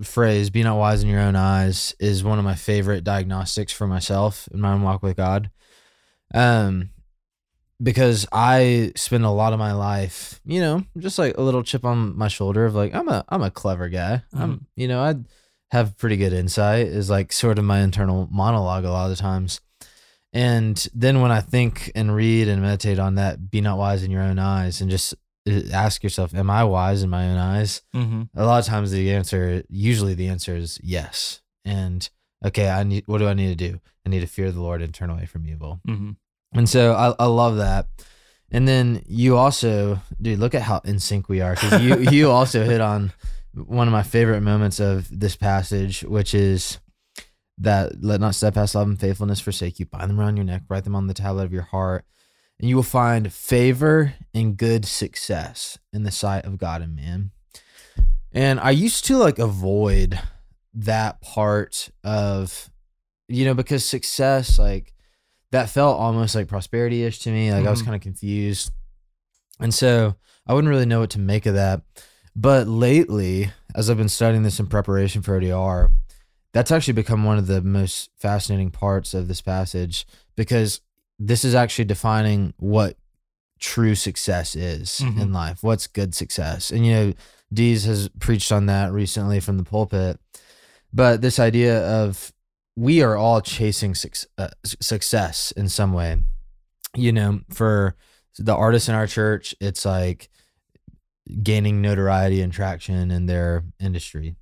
phrase 0.02 0.50
be 0.50 0.62
not 0.62 0.76
wise 0.76 1.02
in 1.02 1.08
your 1.08 1.20
own 1.20 1.34
eyes 1.34 1.94
is 1.98 2.22
one 2.22 2.38
of 2.38 2.44
my 2.44 2.54
favorite 2.54 3.02
diagnostics 3.04 3.72
for 3.72 3.86
myself 3.86 4.48
in 4.52 4.60
my 4.60 4.72
own 4.72 4.82
walk 4.82 5.02
with 5.02 5.16
god. 5.16 5.50
Um 6.34 6.90
because 7.82 8.26
i 8.32 8.92
spend 8.96 9.24
a 9.24 9.30
lot 9.30 9.52
of 9.52 9.58
my 9.58 9.72
life 9.72 10.40
you 10.46 10.60
know 10.60 10.82
just 10.98 11.18
like 11.18 11.36
a 11.36 11.42
little 11.42 11.62
chip 11.62 11.84
on 11.84 12.16
my 12.16 12.28
shoulder 12.28 12.64
of 12.64 12.74
like 12.74 12.94
i'm 12.94 13.08
a 13.08 13.24
i'm 13.28 13.42
a 13.42 13.50
clever 13.50 13.88
guy. 13.88 14.22
I'm 14.32 14.66
you 14.76 14.88
know 14.88 15.00
i 15.00 15.14
have 15.72 15.98
pretty 15.98 16.16
good 16.16 16.32
insight 16.32 16.86
is 16.86 17.10
like 17.10 17.32
sort 17.32 17.58
of 17.58 17.64
my 17.64 17.80
internal 17.80 18.28
monologue 18.30 18.84
a 18.84 18.90
lot 18.90 19.10
of 19.10 19.16
the 19.16 19.22
times 19.22 19.60
and 20.36 20.86
then 20.92 21.22
when 21.22 21.32
I 21.32 21.40
think 21.40 21.90
and 21.94 22.14
read 22.14 22.48
and 22.48 22.60
meditate 22.60 22.98
on 22.98 23.14
that, 23.14 23.50
be 23.50 23.62
not 23.62 23.78
wise 23.78 24.02
in 24.02 24.10
your 24.10 24.20
own 24.20 24.38
eyes, 24.38 24.82
and 24.82 24.90
just 24.90 25.14
uh, 25.48 25.62
ask 25.72 26.04
yourself, 26.04 26.34
am 26.34 26.50
I 26.50 26.62
wise 26.62 27.02
in 27.02 27.08
my 27.08 27.26
own 27.26 27.38
eyes? 27.38 27.80
mm-hmm. 27.94 28.24
A 28.36 28.44
lot 28.44 28.58
of 28.58 28.66
times 28.66 28.90
the 28.90 29.12
answer, 29.12 29.62
usually 29.70 30.12
the 30.12 30.28
answer 30.28 30.54
is 30.54 30.78
yes. 30.82 31.40
And 31.64 32.06
okay, 32.44 32.68
I 32.68 32.82
need, 32.82 33.04
what 33.06 33.16
do 33.16 33.28
I 33.28 33.32
need 33.32 33.58
to 33.58 33.70
do? 33.70 33.80
I 34.04 34.10
need 34.10 34.20
to 34.20 34.26
fear 34.26 34.52
the 34.52 34.60
Lord 34.60 34.82
and 34.82 34.92
turn 34.92 35.08
away 35.08 35.24
from 35.24 35.46
evil. 35.46 35.80
Mm-hmm. 35.88 36.10
And 36.52 36.68
so 36.68 36.92
I, 36.92 37.14
I 37.18 37.26
love 37.28 37.56
that. 37.56 37.86
And 38.50 38.68
then 38.68 39.04
you 39.06 39.38
also, 39.38 40.00
dude, 40.20 40.38
look 40.38 40.54
at 40.54 40.60
how 40.60 40.82
in 40.84 40.98
sync 40.98 41.30
we 41.30 41.40
are 41.40 41.54
because 41.54 41.80
you, 41.80 41.96
you 42.10 42.30
also 42.30 42.62
hit 42.62 42.82
on 42.82 43.10
one 43.54 43.88
of 43.88 43.92
my 43.92 44.02
favorite 44.02 44.42
moments 44.42 44.80
of 44.80 45.08
this 45.18 45.34
passage, 45.34 46.02
which 46.02 46.34
is 46.34 46.78
that 47.58 48.02
let 48.02 48.20
not 48.20 48.34
steadfast 48.34 48.74
love 48.74 48.88
and 48.88 49.00
faithfulness 49.00 49.40
forsake 49.40 49.78
you. 49.78 49.86
Bind 49.86 50.10
them 50.10 50.20
around 50.20 50.36
your 50.36 50.44
neck, 50.44 50.62
write 50.68 50.84
them 50.84 50.94
on 50.94 51.06
the 51.06 51.14
tablet 51.14 51.44
of 51.44 51.52
your 51.52 51.62
heart, 51.62 52.04
and 52.60 52.68
you 52.68 52.76
will 52.76 52.82
find 52.82 53.32
favor 53.32 54.14
and 54.34 54.56
good 54.56 54.84
success 54.84 55.78
in 55.92 56.02
the 56.02 56.10
sight 56.10 56.44
of 56.44 56.58
God 56.58 56.82
and 56.82 56.94
man. 56.94 57.30
And 58.32 58.60
I 58.60 58.70
used 58.70 59.04
to 59.06 59.16
like 59.16 59.38
avoid 59.38 60.18
that 60.74 61.20
part 61.22 61.88
of, 62.04 62.70
you 63.28 63.46
know, 63.46 63.54
because 63.54 63.84
success, 63.84 64.58
like, 64.58 64.92
that 65.52 65.70
felt 65.70 65.98
almost 65.98 66.34
like 66.34 66.48
prosperity 66.48 67.04
ish 67.04 67.20
to 67.20 67.30
me. 67.30 67.52
Like 67.52 67.64
I 67.66 67.70
was 67.70 67.80
Mhm. 67.80 67.84
kind 67.86 67.94
of 67.94 68.02
confused. 68.02 68.72
And 69.58 69.72
so 69.72 70.16
I 70.46 70.52
wouldn't 70.52 70.70
really 70.70 70.84
know 70.84 71.00
what 71.00 71.10
to 71.10 71.18
make 71.18 71.46
of 71.46 71.54
that. 71.54 71.80
But 72.34 72.68
lately, 72.68 73.52
as 73.74 73.88
I've 73.88 73.96
been 73.96 74.10
studying 74.10 74.42
this 74.42 74.60
in 74.60 74.66
preparation 74.66 75.22
for 75.22 75.34
ODR, 75.36 75.90
that's 76.52 76.70
actually 76.70 76.94
become 76.94 77.24
one 77.24 77.38
of 77.38 77.46
the 77.46 77.60
most 77.62 78.10
fascinating 78.16 78.70
parts 78.70 79.14
of 79.14 79.28
this 79.28 79.40
passage 79.40 80.06
because 80.36 80.80
this 81.18 81.44
is 81.44 81.54
actually 81.54 81.84
defining 81.84 82.54
what 82.58 82.96
true 83.58 83.94
success 83.94 84.54
is 84.54 85.00
Mhm. 85.02 85.20
in 85.20 85.32
life. 85.32 85.62
What's 85.62 85.86
good 85.86 86.14
success? 86.14 86.70
And 86.70 86.86
you 86.86 86.92
know, 86.94 87.12
Dees 87.52 87.84
has 87.84 88.08
preached 88.18 88.52
on 88.52 88.66
that 88.66 88.92
recently 88.92 89.40
from 89.40 89.56
the 89.56 89.64
pulpit. 89.64 90.18
But 90.92 91.20
this 91.22 91.38
idea 91.38 91.82
of 91.86 92.32
we 92.74 93.02
are 93.02 93.16
all 93.16 93.40
chasing 93.40 93.94
suc- 93.94 94.28
uh, 94.36 94.48
success 94.64 95.52
in 95.52 95.68
some 95.68 95.92
way. 95.94 96.22
You 96.94 97.12
know, 97.12 97.40
for 97.50 97.96
the 98.38 98.54
artists 98.54 98.88
in 98.88 98.94
our 98.94 99.06
church, 99.06 99.54
it's 99.60 99.84
like 99.86 100.28
gaining 101.42 101.80
notoriety 101.82 102.40
and 102.42 102.52
traction 102.52 103.10
in 103.10 103.26
their 103.26 103.64
industry. 103.80 104.36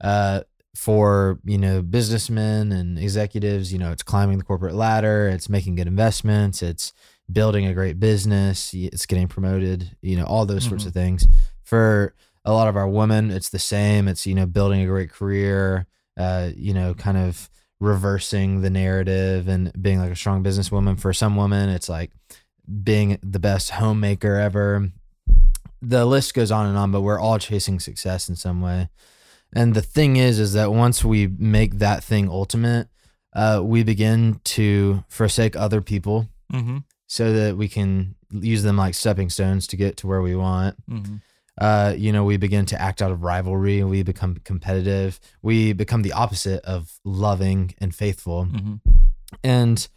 Uh, 0.00 0.42
for 0.78 1.40
you 1.44 1.58
know 1.58 1.82
businessmen 1.82 2.70
and 2.70 3.00
executives, 3.00 3.72
you 3.72 3.80
know, 3.80 3.90
it's 3.90 4.04
climbing 4.04 4.38
the 4.38 4.44
corporate 4.44 4.76
ladder, 4.76 5.28
it's 5.28 5.48
making 5.48 5.74
good 5.74 5.88
investments, 5.88 6.62
it's 6.62 6.92
building 7.30 7.66
a 7.66 7.74
great 7.74 7.98
business, 7.98 8.72
it's 8.72 9.04
getting 9.04 9.26
promoted, 9.26 9.96
you 10.02 10.14
know, 10.16 10.24
all 10.24 10.46
those 10.46 10.64
sorts 10.64 10.84
Mhm. 10.84 10.86
of 10.86 10.92
things. 10.94 11.26
For 11.64 12.14
a 12.44 12.52
lot 12.52 12.68
of 12.68 12.76
our 12.76 12.88
women, 12.88 13.32
it's 13.32 13.48
the 13.48 13.58
same. 13.58 14.06
It's 14.06 14.24
you 14.24 14.36
know 14.36 14.46
building 14.46 14.80
a 14.80 14.86
great 14.86 15.10
career, 15.10 15.86
uh, 16.16 16.50
you 16.56 16.72
know, 16.72 16.94
kind 16.94 17.18
of 17.18 17.50
reversing 17.80 18.60
the 18.60 18.70
narrative 18.70 19.48
and 19.48 19.72
being 19.82 19.98
like 19.98 20.12
a 20.12 20.16
strong 20.16 20.44
businesswoman. 20.44 20.98
For 20.98 21.12
some 21.12 21.34
women, 21.34 21.70
it's 21.70 21.88
like 21.88 22.12
being 22.84 23.18
the 23.20 23.40
best 23.40 23.70
homemaker 23.70 24.36
ever. 24.36 24.90
The 25.82 26.06
list 26.06 26.34
goes 26.34 26.52
on 26.52 26.66
and 26.66 26.78
on, 26.78 26.92
but 26.92 27.02
we're 27.02 27.18
all 27.20 27.38
chasing 27.40 27.80
success 27.80 28.28
in 28.28 28.36
some 28.36 28.60
way. 28.60 28.88
And 29.54 29.74
the 29.74 29.82
thing 29.82 30.16
is, 30.16 30.38
is 30.38 30.52
that 30.52 30.72
once 30.72 31.04
we 31.04 31.26
make 31.26 31.78
that 31.78 32.04
thing 32.04 32.28
ultimate, 32.28 32.88
uh, 33.34 33.60
we 33.64 33.82
begin 33.82 34.40
to 34.44 35.04
forsake 35.08 35.56
other 35.56 35.80
people 35.80 36.28
Mm-hmm. 36.52 36.78
so 37.06 37.30
that 37.34 37.58
we 37.58 37.68
can 37.68 38.14
use 38.30 38.62
them 38.62 38.78
like 38.78 38.94
stepping 38.94 39.28
stones 39.28 39.66
to 39.66 39.76
get 39.76 39.98
to 39.98 40.06
where 40.06 40.22
we 40.22 40.34
want. 40.34 40.76
Mm-hmm. 40.88 41.16
Uh, 41.60 41.92
you 41.94 42.10
know, 42.10 42.24
we 42.24 42.38
begin 42.38 42.64
to 42.64 42.80
act 42.80 43.02
out 43.02 43.10
of 43.10 43.22
rivalry. 43.22 43.84
We 43.84 44.02
become 44.02 44.36
competitive. 44.44 45.20
We 45.42 45.74
become 45.74 46.00
the 46.00 46.14
opposite 46.14 46.64
of 46.64 47.00
loving 47.04 47.74
and 47.78 47.94
faithful. 47.94 48.46
Mm-hmm. 48.46 48.76
And 49.44 49.88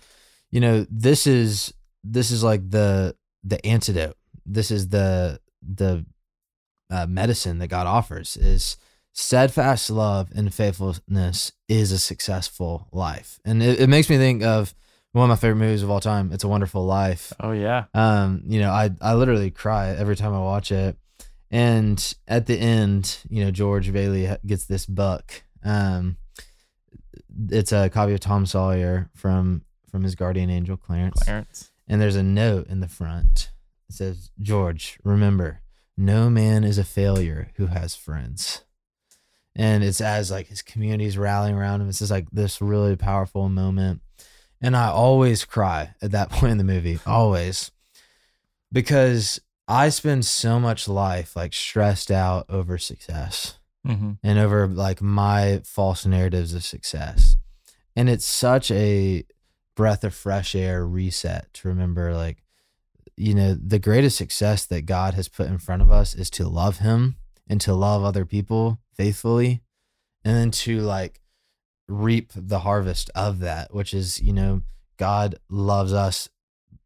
you 0.50 0.60
know, 0.60 0.86
this 0.90 1.26
is 1.26 1.74
this 2.04 2.32
is 2.32 2.44
like 2.44 2.70
the 2.70 3.16
the 3.46 3.66
antidote. 3.66 4.18
This 4.46 4.72
is 4.72 4.90
the 4.90 5.40
the 5.62 6.06
uh, 6.90 7.06
medicine 7.08 7.60
that 7.60 7.68
God 7.68 7.88
offers 7.88 8.36
is 8.36 8.76
steadfast 9.14 9.90
love 9.90 10.30
and 10.34 10.54
faithfulness 10.54 11.52
is 11.68 11.92
a 11.92 12.00
successful 12.00 12.88
life. 12.92 13.40
And 13.46 13.62
it, 13.62 13.82
it 13.82 13.88
makes 13.88 14.10
me 14.10 14.18
think 14.18 14.44
of 14.44 14.74
one 15.12 15.24
of 15.26 15.30
my 15.30 15.36
favorite 15.36 15.58
movies 15.58 15.84
of 15.84 15.90
all 15.90 16.00
time. 16.00 16.32
It's 16.32 16.44
a 16.44 16.48
Wonderful 16.48 16.86
Life. 16.86 17.34
Oh 17.40 17.52
yeah. 17.52 17.86
Um, 17.94 18.44
you 18.46 18.60
know, 18.60 18.72
I 18.72 18.92
I 19.02 19.14
literally 19.14 19.52
cry 19.52 19.90
every 19.90 20.16
time 20.16 20.34
I 20.34 20.40
watch 20.40 20.72
it. 20.72 20.98
And 21.50 22.16
at 22.28 22.46
the 22.46 22.58
end, 22.58 23.18
you 23.30 23.44
know, 23.44 23.52
George 23.52 23.92
Bailey 23.92 24.30
gets 24.46 24.66
this 24.66 24.86
buck. 24.86 25.44
Um, 25.64 26.16
it's 27.50 27.74
a 27.74 27.90
copy 27.90 28.14
of 28.14 28.22
Tom 28.22 28.46
Sawyer 28.46 29.10
from 29.16 29.64
from 29.90 30.04
his 30.04 30.16
guardian 30.16 30.50
angel 30.50 30.78
Clarence. 30.78 31.22
Clarence. 31.22 31.72
And 31.88 32.00
there's 32.00 32.16
a 32.16 32.24
note 32.24 32.68
in 32.68 32.80
the 32.80 32.88
front. 32.88 33.52
It 33.90 33.96
says, 33.96 34.32
"George, 34.40 34.98
remember, 35.04 35.62
no 35.98 36.30
man 36.30 36.64
is 36.64 36.78
a 36.78 36.86
failure 36.86 37.52
who 37.56 37.66
has 37.68 37.96
friends." 37.96 38.64
And 39.56 39.84
it's 39.84 40.00
as 40.02 40.32
like 40.32 40.48
his 40.48 40.62
community's 40.62 41.18
rallying 41.18 41.56
around 41.56 41.82
him. 41.82 41.90
It's 41.90 42.00
just 42.00 42.12
like 42.12 42.30
this 42.32 42.62
really 42.62 42.96
powerful 42.96 43.50
moment. 43.50 44.02
And 44.62 44.78
I 44.78 44.88
always 44.90 45.44
cry 45.44 45.94
at 46.02 46.12
that 46.12 46.30
point 46.32 46.52
in 46.54 46.58
the 46.58 46.64
movie, 46.64 47.00
always, 47.06 47.72
because 48.72 49.40
I 49.68 49.90
spend 49.90 50.26
so 50.26 50.60
much 50.60 50.88
life 50.88 51.36
like 51.36 51.54
stressed 51.54 52.12
out 52.12 52.46
over 52.50 52.78
success 52.78 53.58
Mm-hmm. 53.88 54.12
and 54.22 54.38
over 54.38 54.68
like 54.68 55.02
my 55.02 55.62
false 55.66 56.06
narratives 56.06 56.54
of 56.54 56.64
success. 56.64 57.36
And 57.96 58.12
it's 58.12 58.26
such 58.26 58.70
a 58.70 59.24
breath 59.74 60.04
of 60.04 60.14
fresh 60.14 60.54
air 60.54 60.86
reset 60.86 61.52
to 61.56 61.68
remember 61.68 62.14
like, 62.14 62.44
you 63.18 63.34
know, 63.34 63.56
the 63.56 63.80
greatest 63.80 64.18
success 64.18 64.68
that 64.68 64.86
God 64.86 65.16
has 65.16 65.28
put 65.28 65.48
in 65.48 65.58
front 65.58 65.82
of 65.82 65.90
us 65.90 66.14
is 66.14 66.30
to 66.30 66.48
love 66.48 66.78
Him 66.78 67.16
and 67.48 67.60
to 67.62 67.74
love 67.74 68.04
other 68.04 68.24
people 68.24 68.78
faithfully 68.96 69.62
and 70.24 70.36
then 70.36 70.52
to 70.52 70.82
like 70.82 71.22
reap 71.88 72.32
the 72.36 72.60
harvest 72.60 73.10
of 73.16 73.40
that, 73.40 73.74
which 73.74 73.94
is, 73.94 74.22
you 74.22 74.34
know, 74.34 74.62
God 74.98 75.36
loves 75.50 75.94
us, 75.94 76.30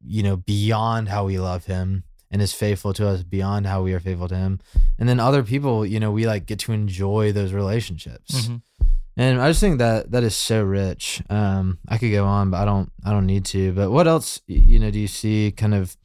you 0.01 0.23
know, 0.23 0.37
beyond 0.37 1.09
how 1.09 1.25
we 1.25 1.37
love 1.37 1.65
Him 1.65 2.03
and 2.31 2.41
is 2.41 2.53
faithful 2.53 2.93
to 2.93 3.07
us 3.07 3.23
beyond 3.23 3.67
how 3.67 3.83
we 3.83 3.93
are 3.93 3.99
faithful 3.99 4.27
to 4.27 4.35
Him. 4.35 4.59
And 4.99 5.07
then 5.07 5.19
other 5.19 5.43
people 5.43 5.85
you 5.85 5.99
know 5.99 6.11
we 6.11 6.25
like 6.25 6.45
get 6.45 6.59
to 6.59 6.73
enjoy 6.73 7.31
those 7.31 7.53
relationships. 7.53 8.47
Mm-hmm. 8.47 8.85
and 9.17 9.41
i 9.41 9.47
just 9.47 9.61
think 9.61 9.79
that 9.79 10.11
that 10.11 10.23
is 10.23 10.35
so 10.35 10.63
rich. 10.63 11.21
Um 11.29 11.79
i 11.87 11.97
could 11.97 12.11
go 12.11 12.25
on 12.25 12.49
but 12.49 12.57
i 12.61 12.65
don't 12.65 12.91
i 13.05 13.11
don't 13.11 13.25
need 13.25 13.45
to. 13.45 13.71
But 13.73 13.91
what 13.91 14.07
else 14.07 14.41
you 14.47 14.79
know 14.79 14.91
do 14.91 14.99
you 14.99 15.07
see 15.07 15.53
kind 15.55 15.73
of 15.73 15.95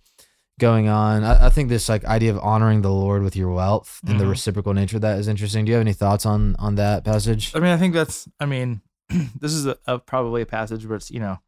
going 0.60 0.86
on 0.88 1.24
i, 1.24 1.46
I 1.46 1.50
think 1.50 1.68
this 1.68 1.88
like 1.88 2.04
idea 2.04 2.30
of 2.30 2.38
honoring 2.38 2.82
the 2.82 2.92
lord 2.92 3.22
with 3.22 3.34
your 3.34 3.50
wealth 3.50 4.00
and 4.06 4.20
the 4.20 4.24
Mhm. 4.24 4.30
reciprocal 4.30 4.74
nature 4.74 4.96
of 4.98 5.02
that 5.02 5.18
is 5.18 5.26
interesting 5.26 5.64
do 5.64 5.70
you 5.70 5.76
have 5.76 5.80
any 5.86 5.92
thoughts 5.94 6.24
on 6.26 6.54
on 6.58 6.76
that 6.76 7.02
passage 7.04 7.50
I 7.56 7.58
mean, 7.60 7.72
I 7.72 7.76
think 7.78 7.94
that's. 7.94 8.28
I 8.38 8.46
mean, 8.46 8.82
this 9.40 9.52
is 9.52 9.66
a, 9.66 9.76
a 9.86 9.98
probably 9.98 10.42
a 10.42 10.46
passage 10.46 10.86
where 10.86 10.96
it's 10.96 11.10
you 11.10 11.18
know, 11.20 11.38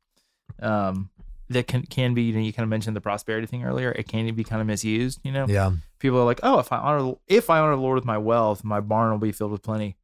um, 0.61 1.11
that 1.49 1.67
can 1.67 1.83
can 1.83 2.15
be. 2.15 2.23
You 2.23 2.35
know, 2.35 2.41
you 2.41 2.53
kind 2.53 2.65
of 2.65 2.71
mentioned 2.71 2.97
the 2.97 3.01
prosperity 3.01 3.47
thing 3.47 3.65
earlier. 3.65 3.93
It 3.93 4.09
can 4.09 4.35
be 4.35 4.45
kind 4.45 4.61
of 4.61 4.67
misused. 4.67 5.21
You 5.23 5.33
know, 5.33 5.47
yeah 5.49 5.73
people 5.99 6.19
are 6.19 6.25
like, 6.25 6.41
oh, 6.43 6.59
if 6.59 6.73
I 6.73 6.79
honor 6.79 7.15
if 7.29 7.51
I 7.51 7.59
honor 7.61 7.77
the 7.77 7.83
Lord 7.83 7.95
with 7.97 8.05
my 8.05 8.19
wealth, 8.19 8.65
my 8.65 8.81
barn 8.81 9.11
will 9.13 9.19
be 9.19 9.33
filled 9.33 9.53
with 9.53 9.63
plenty. 9.63 9.97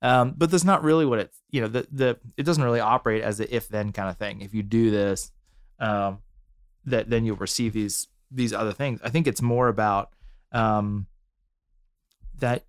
Um, 0.00 0.34
but 0.36 0.50
that's 0.50 0.64
not 0.64 0.82
really 0.82 1.04
what 1.06 1.18
it. 1.18 1.32
You 1.50 1.60
know, 1.62 1.68
the 1.68 1.86
the 1.90 2.18
it 2.36 2.44
doesn't 2.44 2.62
really 2.64 2.80
operate 2.80 3.22
as 3.22 3.40
a 3.40 3.54
if 3.54 3.68
then 3.68 3.92
kind 3.92 4.08
of 4.08 4.16
thing. 4.16 4.40
If 4.40 4.54
you 4.54 4.62
do 4.62 4.90
this, 4.90 5.30
um, 5.78 6.18
that 6.86 7.10
then 7.10 7.24
you'll 7.24 7.36
receive 7.36 7.72
these 7.72 8.08
these 8.32 8.52
other 8.52 8.72
things. 8.72 9.00
I 9.02 9.10
think 9.10 9.26
it's 9.26 9.42
more 9.42 9.68
about 9.68 10.10
um, 10.52 11.06
that 12.38 12.64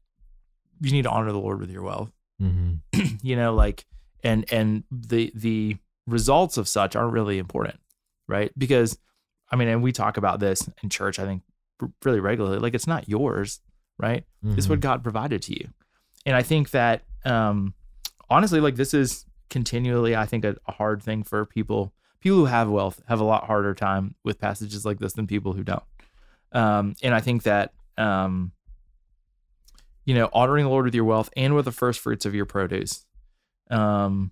you 0.82 0.92
need 0.92 1.04
to 1.04 1.10
honor 1.10 1.32
the 1.32 1.40
Lord 1.40 1.60
with 1.60 1.70
your 1.70 1.84
wealth. 1.84 2.12
Mm-hmm. 2.42 3.06
you 3.22 3.36
know 3.36 3.54
like 3.54 3.86
and 4.24 4.46
and 4.52 4.84
the 4.92 5.32
the 5.36 5.78
results 6.08 6.58
of 6.58 6.68
such 6.68 6.96
aren't 6.96 7.14
really 7.14 7.38
important 7.38 7.80
right? 8.28 8.52
Because 8.58 8.98
i 9.52 9.56
mean 9.56 9.68
and 9.68 9.84
we 9.84 9.92
talk 9.92 10.18
about 10.18 10.40
this 10.40 10.68
in 10.82 10.90
church 10.90 11.20
i 11.20 11.26
think 11.26 11.44
really 12.04 12.20
regularly 12.20 12.58
like 12.58 12.74
it's 12.74 12.88
not 12.88 13.08
yours 13.08 13.62
right? 14.00 14.26
It's 14.58 14.68
what 14.68 14.80
god 14.80 15.04
provided 15.04 15.42
to 15.44 15.54
you. 15.54 15.70
And 16.26 16.36
i 16.36 16.42
think 16.42 16.72
that 16.72 17.04
um 17.26 17.74
honestly 18.30 18.60
like 18.60 18.76
this 18.76 18.94
is 18.94 19.26
continually 19.50 20.16
i 20.16 20.26
think 20.26 20.44
a, 20.44 20.56
a 20.68 20.72
hard 20.72 21.04
thing 21.04 21.24
for 21.24 21.46
people 21.46 21.94
people 22.24 22.38
who 22.40 22.46
have 22.46 22.70
wealth 22.70 23.02
have 23.10 23.20
a 23.20 23.24
lot 23.24 23.46
harder 23.46 23.74
time 23.76 24.16
with 24.24 24.40
passages 24.40 24.86
like 24.86 24.98
this 24.98 25.14
than 25.14 25.28
people 25.28 25.52
who 25.54 25.64
don't. 25.64 25.84
Um 26.54 26.96
and 27.04 27.14
i 27.14 27.20
think 27.20 27.44
that 27.44 27.74
um 27.98 28.52
you 30.06 30.14
know 30.16 30.30
honoring 30.34 30.64
the 30.66 30.70
lord 30.70 30.86
with 30.86 30.96
your 30.96 31.04
wealth 31.06 31.30
and 31.36 31.54
with 31.56 31.66
the 31.66 31.72
first 31.72 32.00
fruits 32.00 32.26
of 32.26 32.34
your 32.36 32.46
produce 32.46 33.06
um 33.72 34.32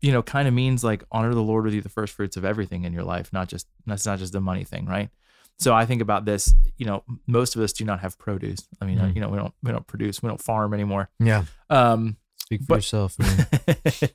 you 0.00 0.12
know 0.12 0.22
kind 0.22 0.46
of 0.48 0.54
means 0.54 0.82
like 0.84 1.04
honor 1.10 1.34
the 1.34 1.42
lord 1.42 1.64
with 1.64 1.74
you 1.74 1.80
the 1.80 1.88
first 1.88 2.14
fruits 2.14 2.36
of 2.36 2.44
everything 2.44 2.84
in 2.84 2.92
your 2.92 3.02
life 3.04 3.32
not 3.32 3.48
just 3.48 3.66
that's 3.86 4.06
not 4.06 4.18
just 4.18 4.32
the 4.32 4.40
money 4.40 4.64
thing 4.64 4.86
right? 4.86 5.10
So 5.58 5.74
i 5.74 5.86
think 5.86 6.02
about 6.02 6.24
this 6.26 6.54
you 6.76 6.86
know 6.86 7.02
most 7.26 7.56
of 7.56 7.62
us 7.62 7.72
do 7.72 7.84
not 7.84 8.00
have 8.00 8.18
produce. 8.18 8.60
I 8.80 8.84
mean 8.86 8.98
uh, 8.98 9.04
Mm. 9.06 9.14
you 9.14 9.20
know 9.20 9.28
we 9.28 9.38
don't 9.38 9.54
we 9.62 9.72
don't 9.72 9.86
produce 9.86 10.22
we 10.22 10.28
don't 10.28 10.40
farm 10.42 10.74
anymore. 10.74 11.08
Yeah. 11.18 11.44
Um 11.70 12.16
speak 12.46 12.60
for 12.62 12.66
But- 12.68 12.74
yourself 12.76 13.18
man. 13.18 13.46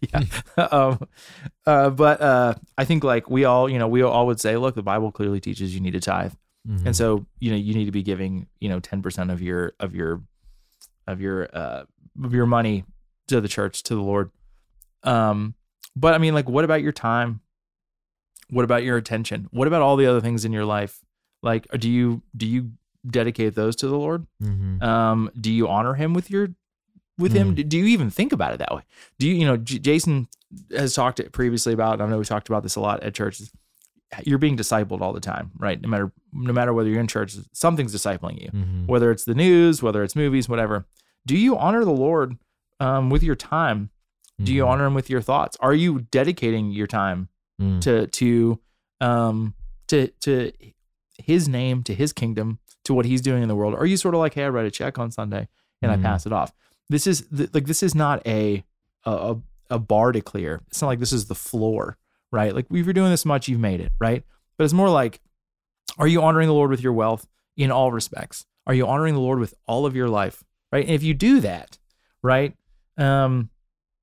yeah. 0.02 0.24
Um 0.72 1.08
uh 1.66 1.90
but 1.90 2.22
uh 2.22 2.54
i 2.78 2.86
think 2.86 3.04
like 3.04 3.30
we 3.30 3.46
all 3.46 3.70
you 3.70 3.78
know 3.80 3.88
we 3.88 4.02
all 4.02 4.26
would 4.28 4.40
say 4.40 4.58
look 4.58 4.74
the 4.76 4.82
bible 4.84 5.12
clearly 5.12 5.40
teaches 5.40 5.74
you 5.76 5.82
need 5.82 5.92
to 5.94 6.00
tithe. 6.00 6.34
Mhm. 6.68 6.86
and 6.88 6.96
so 6.96 7.26
you 7.40 7.50
know 7.52 7.58
you 7.58 7.74
need 7.74 7.86
to 7.86 7.92
be 7.92 8.04
giving 8.04 8.48
you 8.60 8.70
know 8.70 8.80
10% 8.80 9.32
of 9.32 9.42
your 9.42 9.74
of 9.80 9.96
your 9.96 10.22
of 11.08 11.20
your 11.20 11.50
uh 11.54 11.84
of 12.24 12.34
your 12.34 12.46
money 12.46 12.84
to 13.28 13.42
the 13.42 13.48
church 13.48 13.84
to 13.84 13.96
the 13.96 14.02
lord. 14.02 14.30
Um 15.04 15.56
but 15.96 16.14
i 16.14 16.18
mean 16.18 16.34
like 16.34 16.48
what 16.50 16.64
about 16.64 16.82
your 16.82 16.92
time? 16.94 17.42
What 18.50 18.64
about 18.66 18.84
your 18.84 18.98
attention? 18.98 19.48
What 19.52 19.68
about 19.68 19.82
all 19.82 19.96
the 19.96 20.06
other 20.06 20.22
things 20.22 20.44
in 20.46 20.52
your 20.52 20.66
life? 20.66 21.00
Like 21.42 21.68
do 21.80 21.90
you 21.90 22.22
do 22.38 22.46
you 22.46 22.72
dedicate 23.10 23.56
those 23.56 23.76
to 23.78 23.88
the 23.88 23.98
lord? 23.98 24.28
Mhm. 24.44 24.82
um 24.84 25.32
do 25.40 25.52
you 25.52 25.68
honor 25.68 25.96
him 25.96 26.14
with 26.14 26.30
your 26.30 26.50
with 27.18 27.34
him 27.34 27.52
Mm. 27.52 27.56
do, 27.56 27.64
do 27.64 27.78
you 27.78 27.86
even 27.86 28.10
think 28.10 28.32
about 28.32 28.54
it 28.54 28.58
that 28.60 28.74
way 28.74 28.82
do 29.20 29.28
you 29.28 29.36
you 29.36 29.46
know 29.46 29.58
J- 29.58 29.80
jason 29.80 30.28
has 30.76 30.94
talked 30.94 31.20
it 31.20 31.32
previously 31.32 31.74
about 31.74 32.02
i 32.02 32.08
know 32.08 32.18
we 32.18 32.26
talked 32.26 32.50
about 32.50 32.64
this 32.64 32.76
a 32.76 32.80
lot 32.80 33.04
at 33.04 33.14
churches 33.14 33.52
you're 34.26 34.38
being 34.40 34.58
discipled 34.58 35.02
all 35.02 35.14
the 35.14 35.20
time 35.20 35.52
right 35.58 35.80
no 35.82 35.88
matter 35.88 36.12
no 36.34 36.52
matter 36.54 36.74
whether 36.74 36.90
you're 36.90 37.00
in 37.00 37.08
church 37.08 37.36
something's 37.54 37.94
discipling 37.96 38.42
you 38.42 38.50
Mhm. 38.52 38.88
whether 38.88 39.12
it's 39.12 39.26
the 39.26 39.36
news 39.36 39.82
whether 39.84 40.04
it's 40.04 40.16
movies 40.16 40.50
whatever 40.50 40.86
do 41.26 41.38
you 41.38 41.58
honor 41.58 41.84
the 41.86 41.92
lord 41.92 42.38
um, 42.80 43.10
with 43.10 43.24
your 43.24 43.36
time 43.36 43.90
do 44.42 44.52
you 44.54 44.64
Mhm. 44.64 44.68
honor 44.68 44.86
him 44.88 44.94
with 44.96 45.10
your 45.10 45.22
thoughts 45.22 45.56
are 45.60 45.74
you 45.74 46.00
dedicating 46.12 46.72
your 46.72 46.88
time 46.88 47.30
Mm. 47.62 47.80
to 47.82 48.08
to 48.08 48.60
um 49.02 49.54
to 49.88 50.08
to 50.22 50.52
his 51.20 51.48
name 51.48 51.84
to 51.84 51.94
his 51.94 52.12
kingdom 52.12 52.58
to 52.84 52.94
what 52.96 53.06
he's 53.06 53.22
doing 53.22 53.44
in 53.44 53.48
the 53.50 53.56
world 53.56 53.76
are 53.76 53.86
you 53.86 53.96
sort 53.98 54.16
of 54.16 54.20
like 54.20 54.34
hey 54.34 54.46
i 54.46 54.50
write 54.50 54.66
a 54.66 54.72
check 54.72 54.98
on 54.98 55.12
sunday 55.12 55.48
and 55.82 55.92
Mhm. 55.92 56.00
i 56.00 56.02
pass 56.02 56.26
it 56.26 56.34
off 56.34 56.52
this 56.92 57.08
is 57.08 57.26
like 57.54 57.66
this 57.66 57.82
is 57.84 57.96
not 57.96 58.26
a 58.28 58.64
a 59.06 59.36
a 59.70 59.80
bar 59.80 60.12
to 60.12 60.22
clear 60.22 60.62
it's 60.68 60.82
not 60.82 60.88
like 60.88 61.00
this 61.00 61.14
is 61.14 61.26
the 61.28 61.36
floor 61.36 61.98
right 62.32 62.54
like 62.54 62.66
if 62.72 62.86
you're 62.86 62.94
doing 62.94 63.10
this 63.12 63.26
much 63.26 63.48
you've 63.48 63.60
made 63.60 63.80
it 63.80 63.92
right 64.00 64.24
but 64.58 64.64
it's 64.66 64.74
more 64.74 64.90
like 64.90 65.20
are 65.98 66.08
you 66.08 66.22
honoring 66.22 66.48
the 66.48 66.54
lord 66.54 66.70
with 66.70 66.82
your 66.82 66.94
wealth 66.94 67.28
in 67.58 67.72
all 67.72 67.92
respects 67.92 68.46
are 68.68 68.74
you 68.74 68.86
honoring 68.86 69.14
the 69.14 69.20
lord 69.20 69.40
with 69.40 69.54
all 69.68 69.86
of 69.86 69.96
your 69.96 70.10
life 70.10 70.44
right 70.72 70.86
and 70.86 70.94
if 70.94 71.04
you 71.04 71.14
do 71.14 71.40
that 71.40 71.78
right 72.22 72.56
um 72.98 73.50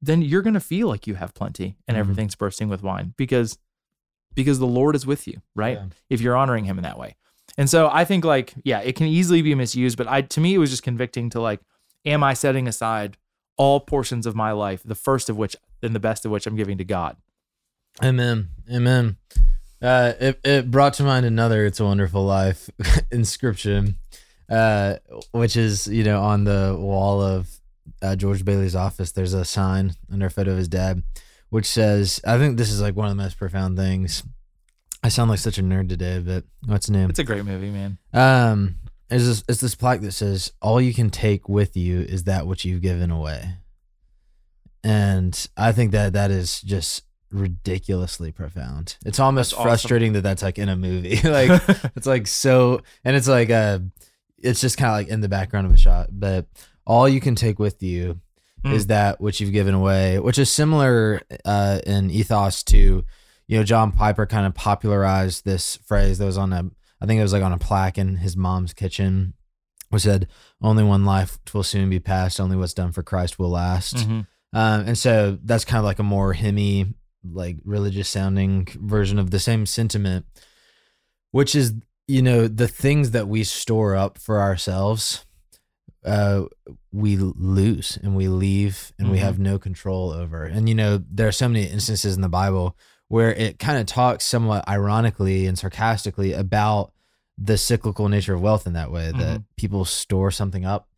then 0.00 0.23
you're 0.23 0.42
going 0.42 0.54
to 0.54 0.61
feel 0.61 0.87
like 0.88 1.07
you 1.09 1.14
have 1.16 1.35
plenty 1.35 1.76
and 1.88 1.97
Mhm. 1.97 2.00
everything's 2.00 2.35
bursting 2.37 2.68
with 2.68 2.83
wine 2.83 3.14
because 3.16 3.59
because 4.35 4.61
the 4.61 4.66
Lord 4.66 4.95
is 4.95 5.04
with 5.04 5.26
you, 5.26 5.42
right? 5.57 5.78
Yeah. 5.78 5.87
If 6.09 6.21
you're 6.21 6.37
honoring 6.37 6.64
him 6.64 6.78
in 6.78 6.85
that 6.85 6.97
way. 6.97 7.16
And 7.57 7.68
so 7.68 7.90
I 7.92 8.04
think 8.04 8.25
like 8.25 8.54
yeah, 8.62 8.78
it 8.80 8.95
can 8.95 9.09
easily 9.09 9.42
be 9.42 9.54
misused, 9.57 9.99
but 9.99 10.07
I 10.07 10.23
to 10.23 10.40
me 10.40 10.54
it 10.54 10.59
was 10.59 10.71
just 10.71 10.85
convicting 10.85 11.30
to 11.30 11.40
like 11.40 11.61
am 12.09 12.23
I 12.23 12.35
setting 12.35 12.67
aside 12.67 13.17
all 13.57 13.81
portions 13.81 14.25
of 14.27 14.35
my 14.35 14.53
life, 14.53 14.83
the 14.85 14.95
first 14.95 15.29
of 15.29 15.37
which 15.37 15.57
and 15.83 15.95
the 15.95 16.00
best 16.00 16.25
of 16.25 16.31
which 16.31 16.47
I'm 16.47 16.57
giving 16.57 16.79
to 16.79 16.85
God. 16.85 17.17
Amen. 18.03 18.49
Amen. 18.73 19.17
Uh, 19.81 20.12
it, 20.21 20.41
it 20.45 20.71
brought 20.71 20.95
to 20.95 21.05
mind 21.05 21.25
another 21.25 21.65
"It's 21.65 21.81
a 21.81 21.85
Wonderful 21.85 22.25
Life" 22.25 22.69
inscription, 23.12 23.97
uh, 24.49 24.97
which 25.31 25.57
is 25.57 25.87
you 25.87 26.03
know 26.03 26.21
on 26.21 26.45
the 26.45 26.77
wall 26.79 27.23
of 27.23 27.49
uh, 28.03 28.17
George 28.17 28.45
Bailey's 28.45 28.75
office. 28.75 29.12
There's 29.12 29.35
a 29.35 29.45
sign 29.45 29.93
under 30.12 30.27
a 30.27 30.31
photo 30.31 30.53
of 30.53 30.59
his 30.59 30.69
dad, 30.69 31.05
which 31.50 31.67
says, 31.67 32.21
"I 32.27 32.38
think 32.38 32.57
this 32.57 32.73
is 32.73 32.81
like 32.81 32.97
one 32.97 33.09
of 33.09 33.17
the 33.17 33.23
most 33.23 33.38
profound 33.38 33.77
things." 33.77 34.25
I 35.00 35.11
sound 35.11 35.31
like 35.31 35.38
such 35.38 35.59
a 35.59 35.62
nerd 35.62 35.88
today, 35.88 36.19
but 36.19 36.43
what's 36.67 36.87
the 36.87 36.93
name? 36.93 37.09
It's 37.11 37.21
a 37.21 37.25
great 37.25 37.45
movie, 37.45 37.71
man. 37.71 37.99
Um, 38.12 38.77
it's 39.11 39.25
this, 39.25 39.45
it's 39.49 39.61
this 39.61 39.75
plaque 39.75 40.00
that 40.03 40.12
says, 40.12 40.53
"All 40.61 40.81
you 40.81 40.93
can 40.95 41.11
take 41.11 41.49
with 41.49 41.77
you 41.77 42.00
is 42.00 42.25
that 42.25 42.47
which 42.47 42.65
you've 42.65 42.83
given 42.83 43.11
away," 43.11 43.55
and 44.85 45.49
I 45.57 45.73
think 45.73 45.93
that 45.93 46.12
that 46.12 46.31
is 46.31 46.61
just 46.61 47.03
ridiculously 47.31 48.33
profound. 48.33 48.97
It's 49.05 49.19
almost 49.21 49.53
awesome. 49.55 49.65
frustrating 49.65 50.12
that 50.15 50.23
that's 50.23 50.43
like 50.43 50.59
in 50.59 50.69
a 50.69 50.77
movie. 50.77 51.17
like 51.25 51.50
it's 51.97 52.07
like 52.07 52.27
so, 52.27 52.81
and 53.05 53.17
it's 53.17 53.29
like 53.29 53.50
uh 53.50 53.81
it's 54.38 54.61
just 54.61 54.79
kind 54.79 54.91
of 54.91 54.97
like 54.97 55.09
in 55.09 55.21
the 55.21 55.29
background 55.29 55.67
of 55.67 55.73
a 55.73 55.77
shot. 55.77 56.09
But 56.12 56.47
all 56.87 57.09
you 57.09 57.21
can 57.21 57.35
take 57.35 57.59
with 57.59 57.83
you 57.83 58.21
Mm. 58.65 58.73
is 58.75 58.88
that 58.88 59.21
which 59.21 59.41
you've 59.41 59.53
given 59.53 59.73
away, 59.73 60.19
which 60.19 60.37
is 60.37 60.50
similar 60.50 61.23
uh, 61.45 61.79
in 61.87 62.11
ethos 62.11 62.65
to, 62.65 63.05
you 63.47 63.57
know, 63.57 63.62
John 63.62 63.93
Piper 63.93 64.27
kind 64.27 64.49
of 64.49 64.55
popularized 64.55 65.45
this 65.45 65.77
phrase 65.77 66.19
that 66.19 66.25
was 66.25 66.37
on 66.37 66.53
a, 66.53 66.65
I 67.00 67.07
think 67.07 67.19
it 67.19 67.23
was 67.23 67.33
like 67.33 67.43
on 67.43 67.52
a 67.52 67.59
plaque 67.59 67.99
in 67.99 68.17
his 68.17 68.37
mom's 68.37 68.73
kitchen, 68.73 69.35
which 69.90 70.02
said, 70.02 70.28
"Only 70.61 70.83
one 70.85 71.05
life 71.05 71.38
will 71.55 71.62
soon 71.62 71.88
be 71.90 72.00
passed. 72.00 72.40
Only 72.40 72.57
what's 72.57 72.75
done 72.75 72.93
for 72.93 73.02
Christ 73.02 73.38
will 73.38 73.50
last." 73.50 73.97
Mhm. 73.97 74.26
Um, 74.52 74.81
and 74.87 74.99
so 74.99 75.38
that's 75.45 75.64
kind 75.64 75.78
of 75.78 75.85
like 75.85 75.99
a 75.99 76.02
more 76.02 76.35
hymny, 76.35 76.95
like 77.23 77.59
religious 77.64 78.09
sounding 78.09 78.67
version 78.81 79.19
of 79.19 79.31
the 79.31 79.38
same 79.40 79.67
sentiment, 79.67 80.25
which 81.33 81.55
is, 81.55 81.75
you 82.07 82.23
know, 82.23 82.49
the 82.49 82.69
things 82.69 83.11
that 83.11 83.28
we 83.28 83.45
store 83.45 83.95
up 83.95 84.19
for 84.19 84.40
ourselves, 84.40 85.26
uh, 86.05 86.45
we 86.93 87.17
lose 87.19 87.99
and 88.02 88.17
we 88.17 88.28
leave 88.28 88.93
and 88.99 89.11
we 89.11 89.19
Mhm. 89.19 89.23
have 89.23 89.38
no 89.38 89.59
control 89.59 90.11
over. 90.11 90.45
And, 90.45 90.69
you 90.69 90.75
know, 90.75 91.02
there 91.11 91.28
are 91.28 91.33
so 91.33 91.49
many 91.49 91.64
instances 91.67 92.14
in 92.17 92.23
the 92.23 92.28
Bible 92.28 92.76
where 93.09 93.33
it 93.35 93.59
kind 93.59 93.79
of 93.79 93.87
talks 93.87 94.25
somewhat 94.25 94.69
ironically 94.69 95.47
and 95.47 95.59
sarcastically 95.59 96.33
about 96.33 96.93
the 97.37 97.57
cyclical 97.57 98.09
nature 98.09 98.35
of 98.35 98.41
wealth 98.43 98.67
in 98.67 98.73
that 98.75 98.91
way 98.91 99.12
that 99.12 99.43
people 99.57 99.85
store 99.85 100.31
something 100.31 100.65
up 100.65 100.88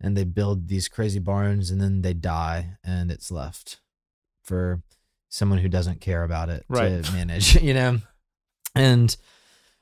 and 0.00 0.16
they 0.16 0.24
build 0.24 0.68
these 0.68 0.88
crazy 0.88 1.18
barns 1.18 1.70
and 1.70 1.80
then 1.80 2.00
they 2.02 2.14
die 2.14 2.76
and 2.82 3.10
it's 3.10 3.30
left 3.30 3.80
for 4.42 4.82
someone 5.28 5.58
who 5.58 5.68
doesn't 5.68 6.00
care 6.00 6.24
about 6.24 6.48
it 6.48 6.64
Right. 6.68 7.04
to 7.04 7.12
manage 7.18 7.60
you 7.62 7.74
know 7.74 7.98
and 8.74 9.16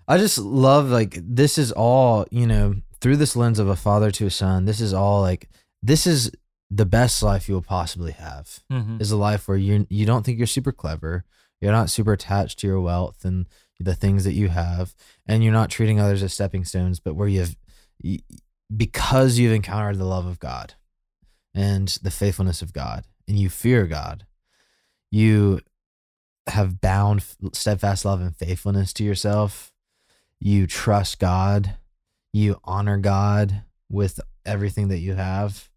i 0.09 0.19
just 0.19 0.39
love 0.39 0.89
like 0.91 1.19
this 1.23 1.57
is 1.59 1.71
all 1.73 2.27
you 2.31 2.47
know 2.47 2.75
through 3.01 3.17
this 3.17 3.37
lens 3.37 3.59
of 3.59 3.69
a 3.69 3.77
father 3.77 4.11
to 4.11 4.27
a 4.27 4.31
son 4.31 4.65
this 4.65 4.81
is 4.81 4.93
all 4.93 5.21
like 5.21 5.49
this 5.83 6.07
is 6.07 6.31
the 6.71 6.85
best 6.87 7.23
life 7.23 7.49
you'll 7.49 7.63
possibly 7.63 8.13
have 8.13 8.61
Mhm. 8.71 9.01
is 9.01 9.11
a 9.13 9.17
life 9.17 9.47
where 9.49 9.57
you 9.57 9.87
you 9.89 10.05
don't 10.05 10.25
think 10.27 10.37
you're 10.39 10.47
super 10.47 10.73
clever 10.73 11.25
you're 11.61 11.73
not 11.73 11.91
super 11.91 12.13
attached 12.13 12.59
to 12.61 12.67
your 12.67 12.81
wealth 12.81 13.25
and 13.25 13.47
the 13.81 13.95
things 13.95 14.25
that 14.25 14.33
you 14.35 14.49
have 14.49 14.95
and 15.27 15.43
you're 15.45 15.53
not 15.53 15.71
treating 15.71 16.01
others 16.01 16.23
as 16.23 16.33
stepping 16.35 16.65
stones 16.65 16.99
but 17.01 17.15
where 17.15 17.29
you've 17.29 17.57
because 18.75 19.39
you've 19.39 19.53
encountered 19.53 19.99
the 19.99 20.05
love 20.05 20.27
of 20.27 20.39
God 20.39 20.75
and 21.55 21.89
the 22.03 22.11
faithfulness 22.11 22.63
of 22.63 22.73
God 22.73 23.05
and 23.27 23.39
you 23.39 23.49
fear 23.49 23.87
God 23.87 24.27
you 25.11 25.61
have 26.49 26.81
bound 26.81 27.25
steadfast 27.53 28.05
love 28.05 28.21
and 28.21 28.35
faithfulness 28.37 28.93
to 28.95 29.05
yourself. 29.05 29.71
You 30.41 30.67
trust 30.67 31.19
God. 31.19 31.77
You 32.33 32.59
honor 32.65 32.97
God 32.99 33.63
with 33.91 34.19
everything 34.47 34.89
that 34.89 34.99
you 34.99 35.15
have. 35.15 35.69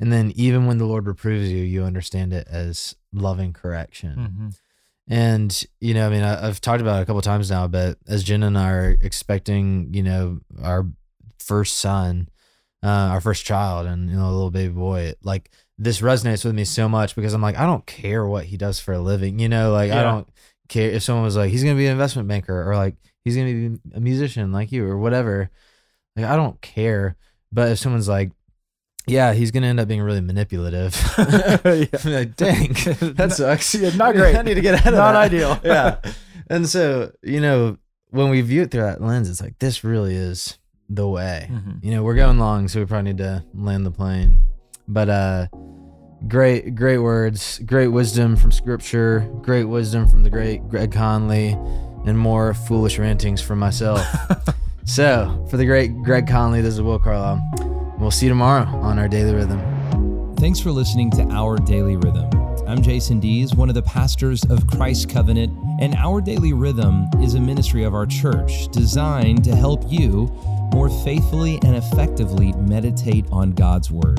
And 0.00 0.12
then 0.12 0.32
even 0.34 0.66
when 0.66 0.78
the 0.78 0.84
Lord 0.86 1.06
reproves 1.06 1.48
you 1.50 1.58
you 1.62 1.84
understand 1.84 2.32
it 2.32 2.46
as 2.48 2.96
loving 3.12 3.52
correction. 3.52 4.16
Mhm. 4.16 4.58
And 5.08 5.64
you 5.80 5.94
know, 5.94 6.06
I 6.06 6.10
mean, 6.10 6.22
I, 6.22 6.46
I've 6.46 6.60
talked 6.60 6.80
about 6.80 7.00
it 7.00 7.02
a 7.02 7.06
couple 7.06 7.20
times 7.22 7.50
now, 7.50 7.68
but 7.68 7.98
as 8.06 8.24
Jen 8.24 8.42
and 8.42 8.58
I 8.58 8.70
are 8.70 8.96
expecting, 9.02 9.92
you 9.92 10.02
know, 10.02 10.40
our 10.62 10.86
first 11.38 11.76
son, 11.78 12.28
uh, 12.82 12.86
our 12.86 13.20
first 13.20 13.44
child, 13.44 13.86
and 13.86 14.08
you 14.10 14.16
know, 14.16 14.24
a 14.24 14.32
little 14.32 14.50
baby 14.50 14.72
boy, 14.72 15.14
like 15.22 15.50
this 15.76 16.00
resonates 16.00 16.44
with 16.44 16.54
me 16.54 16.64
so 16.64 16.88
much 16.88 17.14
because 17.14 17.34
I'm 17.34 17.42
like, 17.42 17.58
I 17.58 17.66
don't 17.66 17.84
care 17.86 18.26
what 18.26 18.46
he 18.46 18.56
does 18.56 18.78
for 18.80 18.94
a 18.94 19.00
living, 19.00 19.38
you 19.38 19.48
know, 19.48 19.72
like 19.72 19.90
I 19.90 20.02
don't 20.02 20.28
care 20.68 20.90
if 20.90 21.02
someone 21.02 21.24
was 21.24 21.36
like, 21.36 21.50
he's 21.50 21.62
gonna 21.62 21.76
be 21.76 21.86
an 21.86 21.92
investment 21.92 22.28
banker 22.28 22.70
or 22.70 22.76
like 22.76 22.96
he's 23.24 23.36
gonna 23.36 23.52
be 23.52 23.78
a 23.94 24.00
musician 24.00 24.52
like 24.52 24.72
you 24.72 24.86
or 24.86 24.98
whatever. 24.98 25.50
Like 26.16 26.26
I 26.26 26.36
don't 26.36 26.60
care, 26.60 27.16
but 27.52 27.72
if 27.72 27.78
someone's 27.78 28.08
like, 28.08 28.32
yeah, 29.06 29.32
he's 29.32 29.50
gonna 29.50 29.66
end 29.66 29.80
up 29.80 29.88
being 29.88 30.02
really 30.02 30.20
manipulative. 30.20 30.94
Like, 31.64 32.36
dang, 32.36 32.72
that 33.16 33.32
sucks. 33.36 33.74
Yeah, 33.74 33.90
not 33.96 34.14
great. 34.14 34.36
I 34.36 34.42
need 34.42 34.54
to 34.54 34.60
get 34.60 34.74
out 34.74 34.86
of 34.86 34.94
Not 34.94 35.12
that. 35.12 35.16
ideal. 35.22 35.60
yeah. 35.64 35.96
And 36.48 36.68
so, 36.68 37.12
you 37.22 37.40
know, 37.40 37.78
when 38.10 38.28
we 38.30 38.40
view 38.42 38.62
it 38.62 38.70
through 38.70 38.82
that 38.82 39.00
lens, 39.02 39.28
it's 39.30 39.40
like 39.40 39.58
this 39.58 39.82
really 39.84 40.14
is 40.14 40.58
the 40.88 41.08
way. 41.08 41.48
Mhm. 41.50 41.82
You 41.82 41.90
know, 41.92 42.02
we're 42.02 42.14
going 42.14 42.38
long, 42.38 42.68
so 42.68 42.80
we 42.80 42.86
probably 42.86 43.12
need 43.12 43.18
to 43.18 43.44
land 43.54 43.86
the 43.86 43.90
plane. 43.90 44.42
But 44.86 45.08
uh 45.08 45.46
great, 46.28 46.74
great 46.74 46.98
words, 46.98 47.58
great 47.66 47.88
wisdom 47.88 48.36
from 48.36 48.52
scripture, 48.52 49.28
great 49.42 49.64
wisdom 49.64 50.06
from 50.08 50.22
the 50.22 50.30
great 50.30 50.66
Greg 50.68 50.92
Conley, 50.92 51.56
and 52.06 52.18
more 52.18 52.52
foolish 52.54 52.98
rantings 52.98 53.40
from 53.40 53.58
myself. 53.58 54.00
so 54.84 55.46
for 55.50 55.56
the 55.56 55.64
great 55.66 55.88
Greg 56.02 56.26
Conley, 56.28 56.60
this 56.60 56.74
is 56.74 56.82
Will 56.82 56.98
Carlisle. 56.98 57.40
We'll 57.98 58.10
see 58.10 58.26
you 58.26 58.30
tomorrow 58.30 58.66
on 58.66 58.98
our 58.98 59.06
daily 59.06 59.34
rhythm. 59.34 60.34
Thanks 60.36 60.58
for 60.58 60.72
listening 60.72 61.12
to 61.12 61.22
Our 61.30 61.56
Daily 61.56 61.96
Rhythm. 61.96 62.28
I'm 62.66 62.82
Jason 62.82 63.20
Dees, 63.20 63.54
one 63.54 63.68
of 63.68 63.76
the 63.76 63.82
pastors 63.82 64.44
of 64.46 64.66
Christ 64.66 65.08
Covenant, 65.08 65.56
and 65.80 65.94
Our 65.94 66.20
Daily 66.20 66.52
Rhythm 66.52 67.06
is 67.22 67.34
a 67.34 67.40
ministry 67.40 67.84
of 67.84 67.94
our 67.94 68.04
church 68.04 68.68
designed 68.72 69.44
to 69.44 69.54
help 69.54 69.84
you 69.86 70.26
more 70.72 70.90
faithfully 71.04 71.60
and 71.62 71.76
effectively 71.76 72.52
meditate 72.54 73.26
on 73.30 73.52
God's 73.52 73.92
Word. 73.92 74.18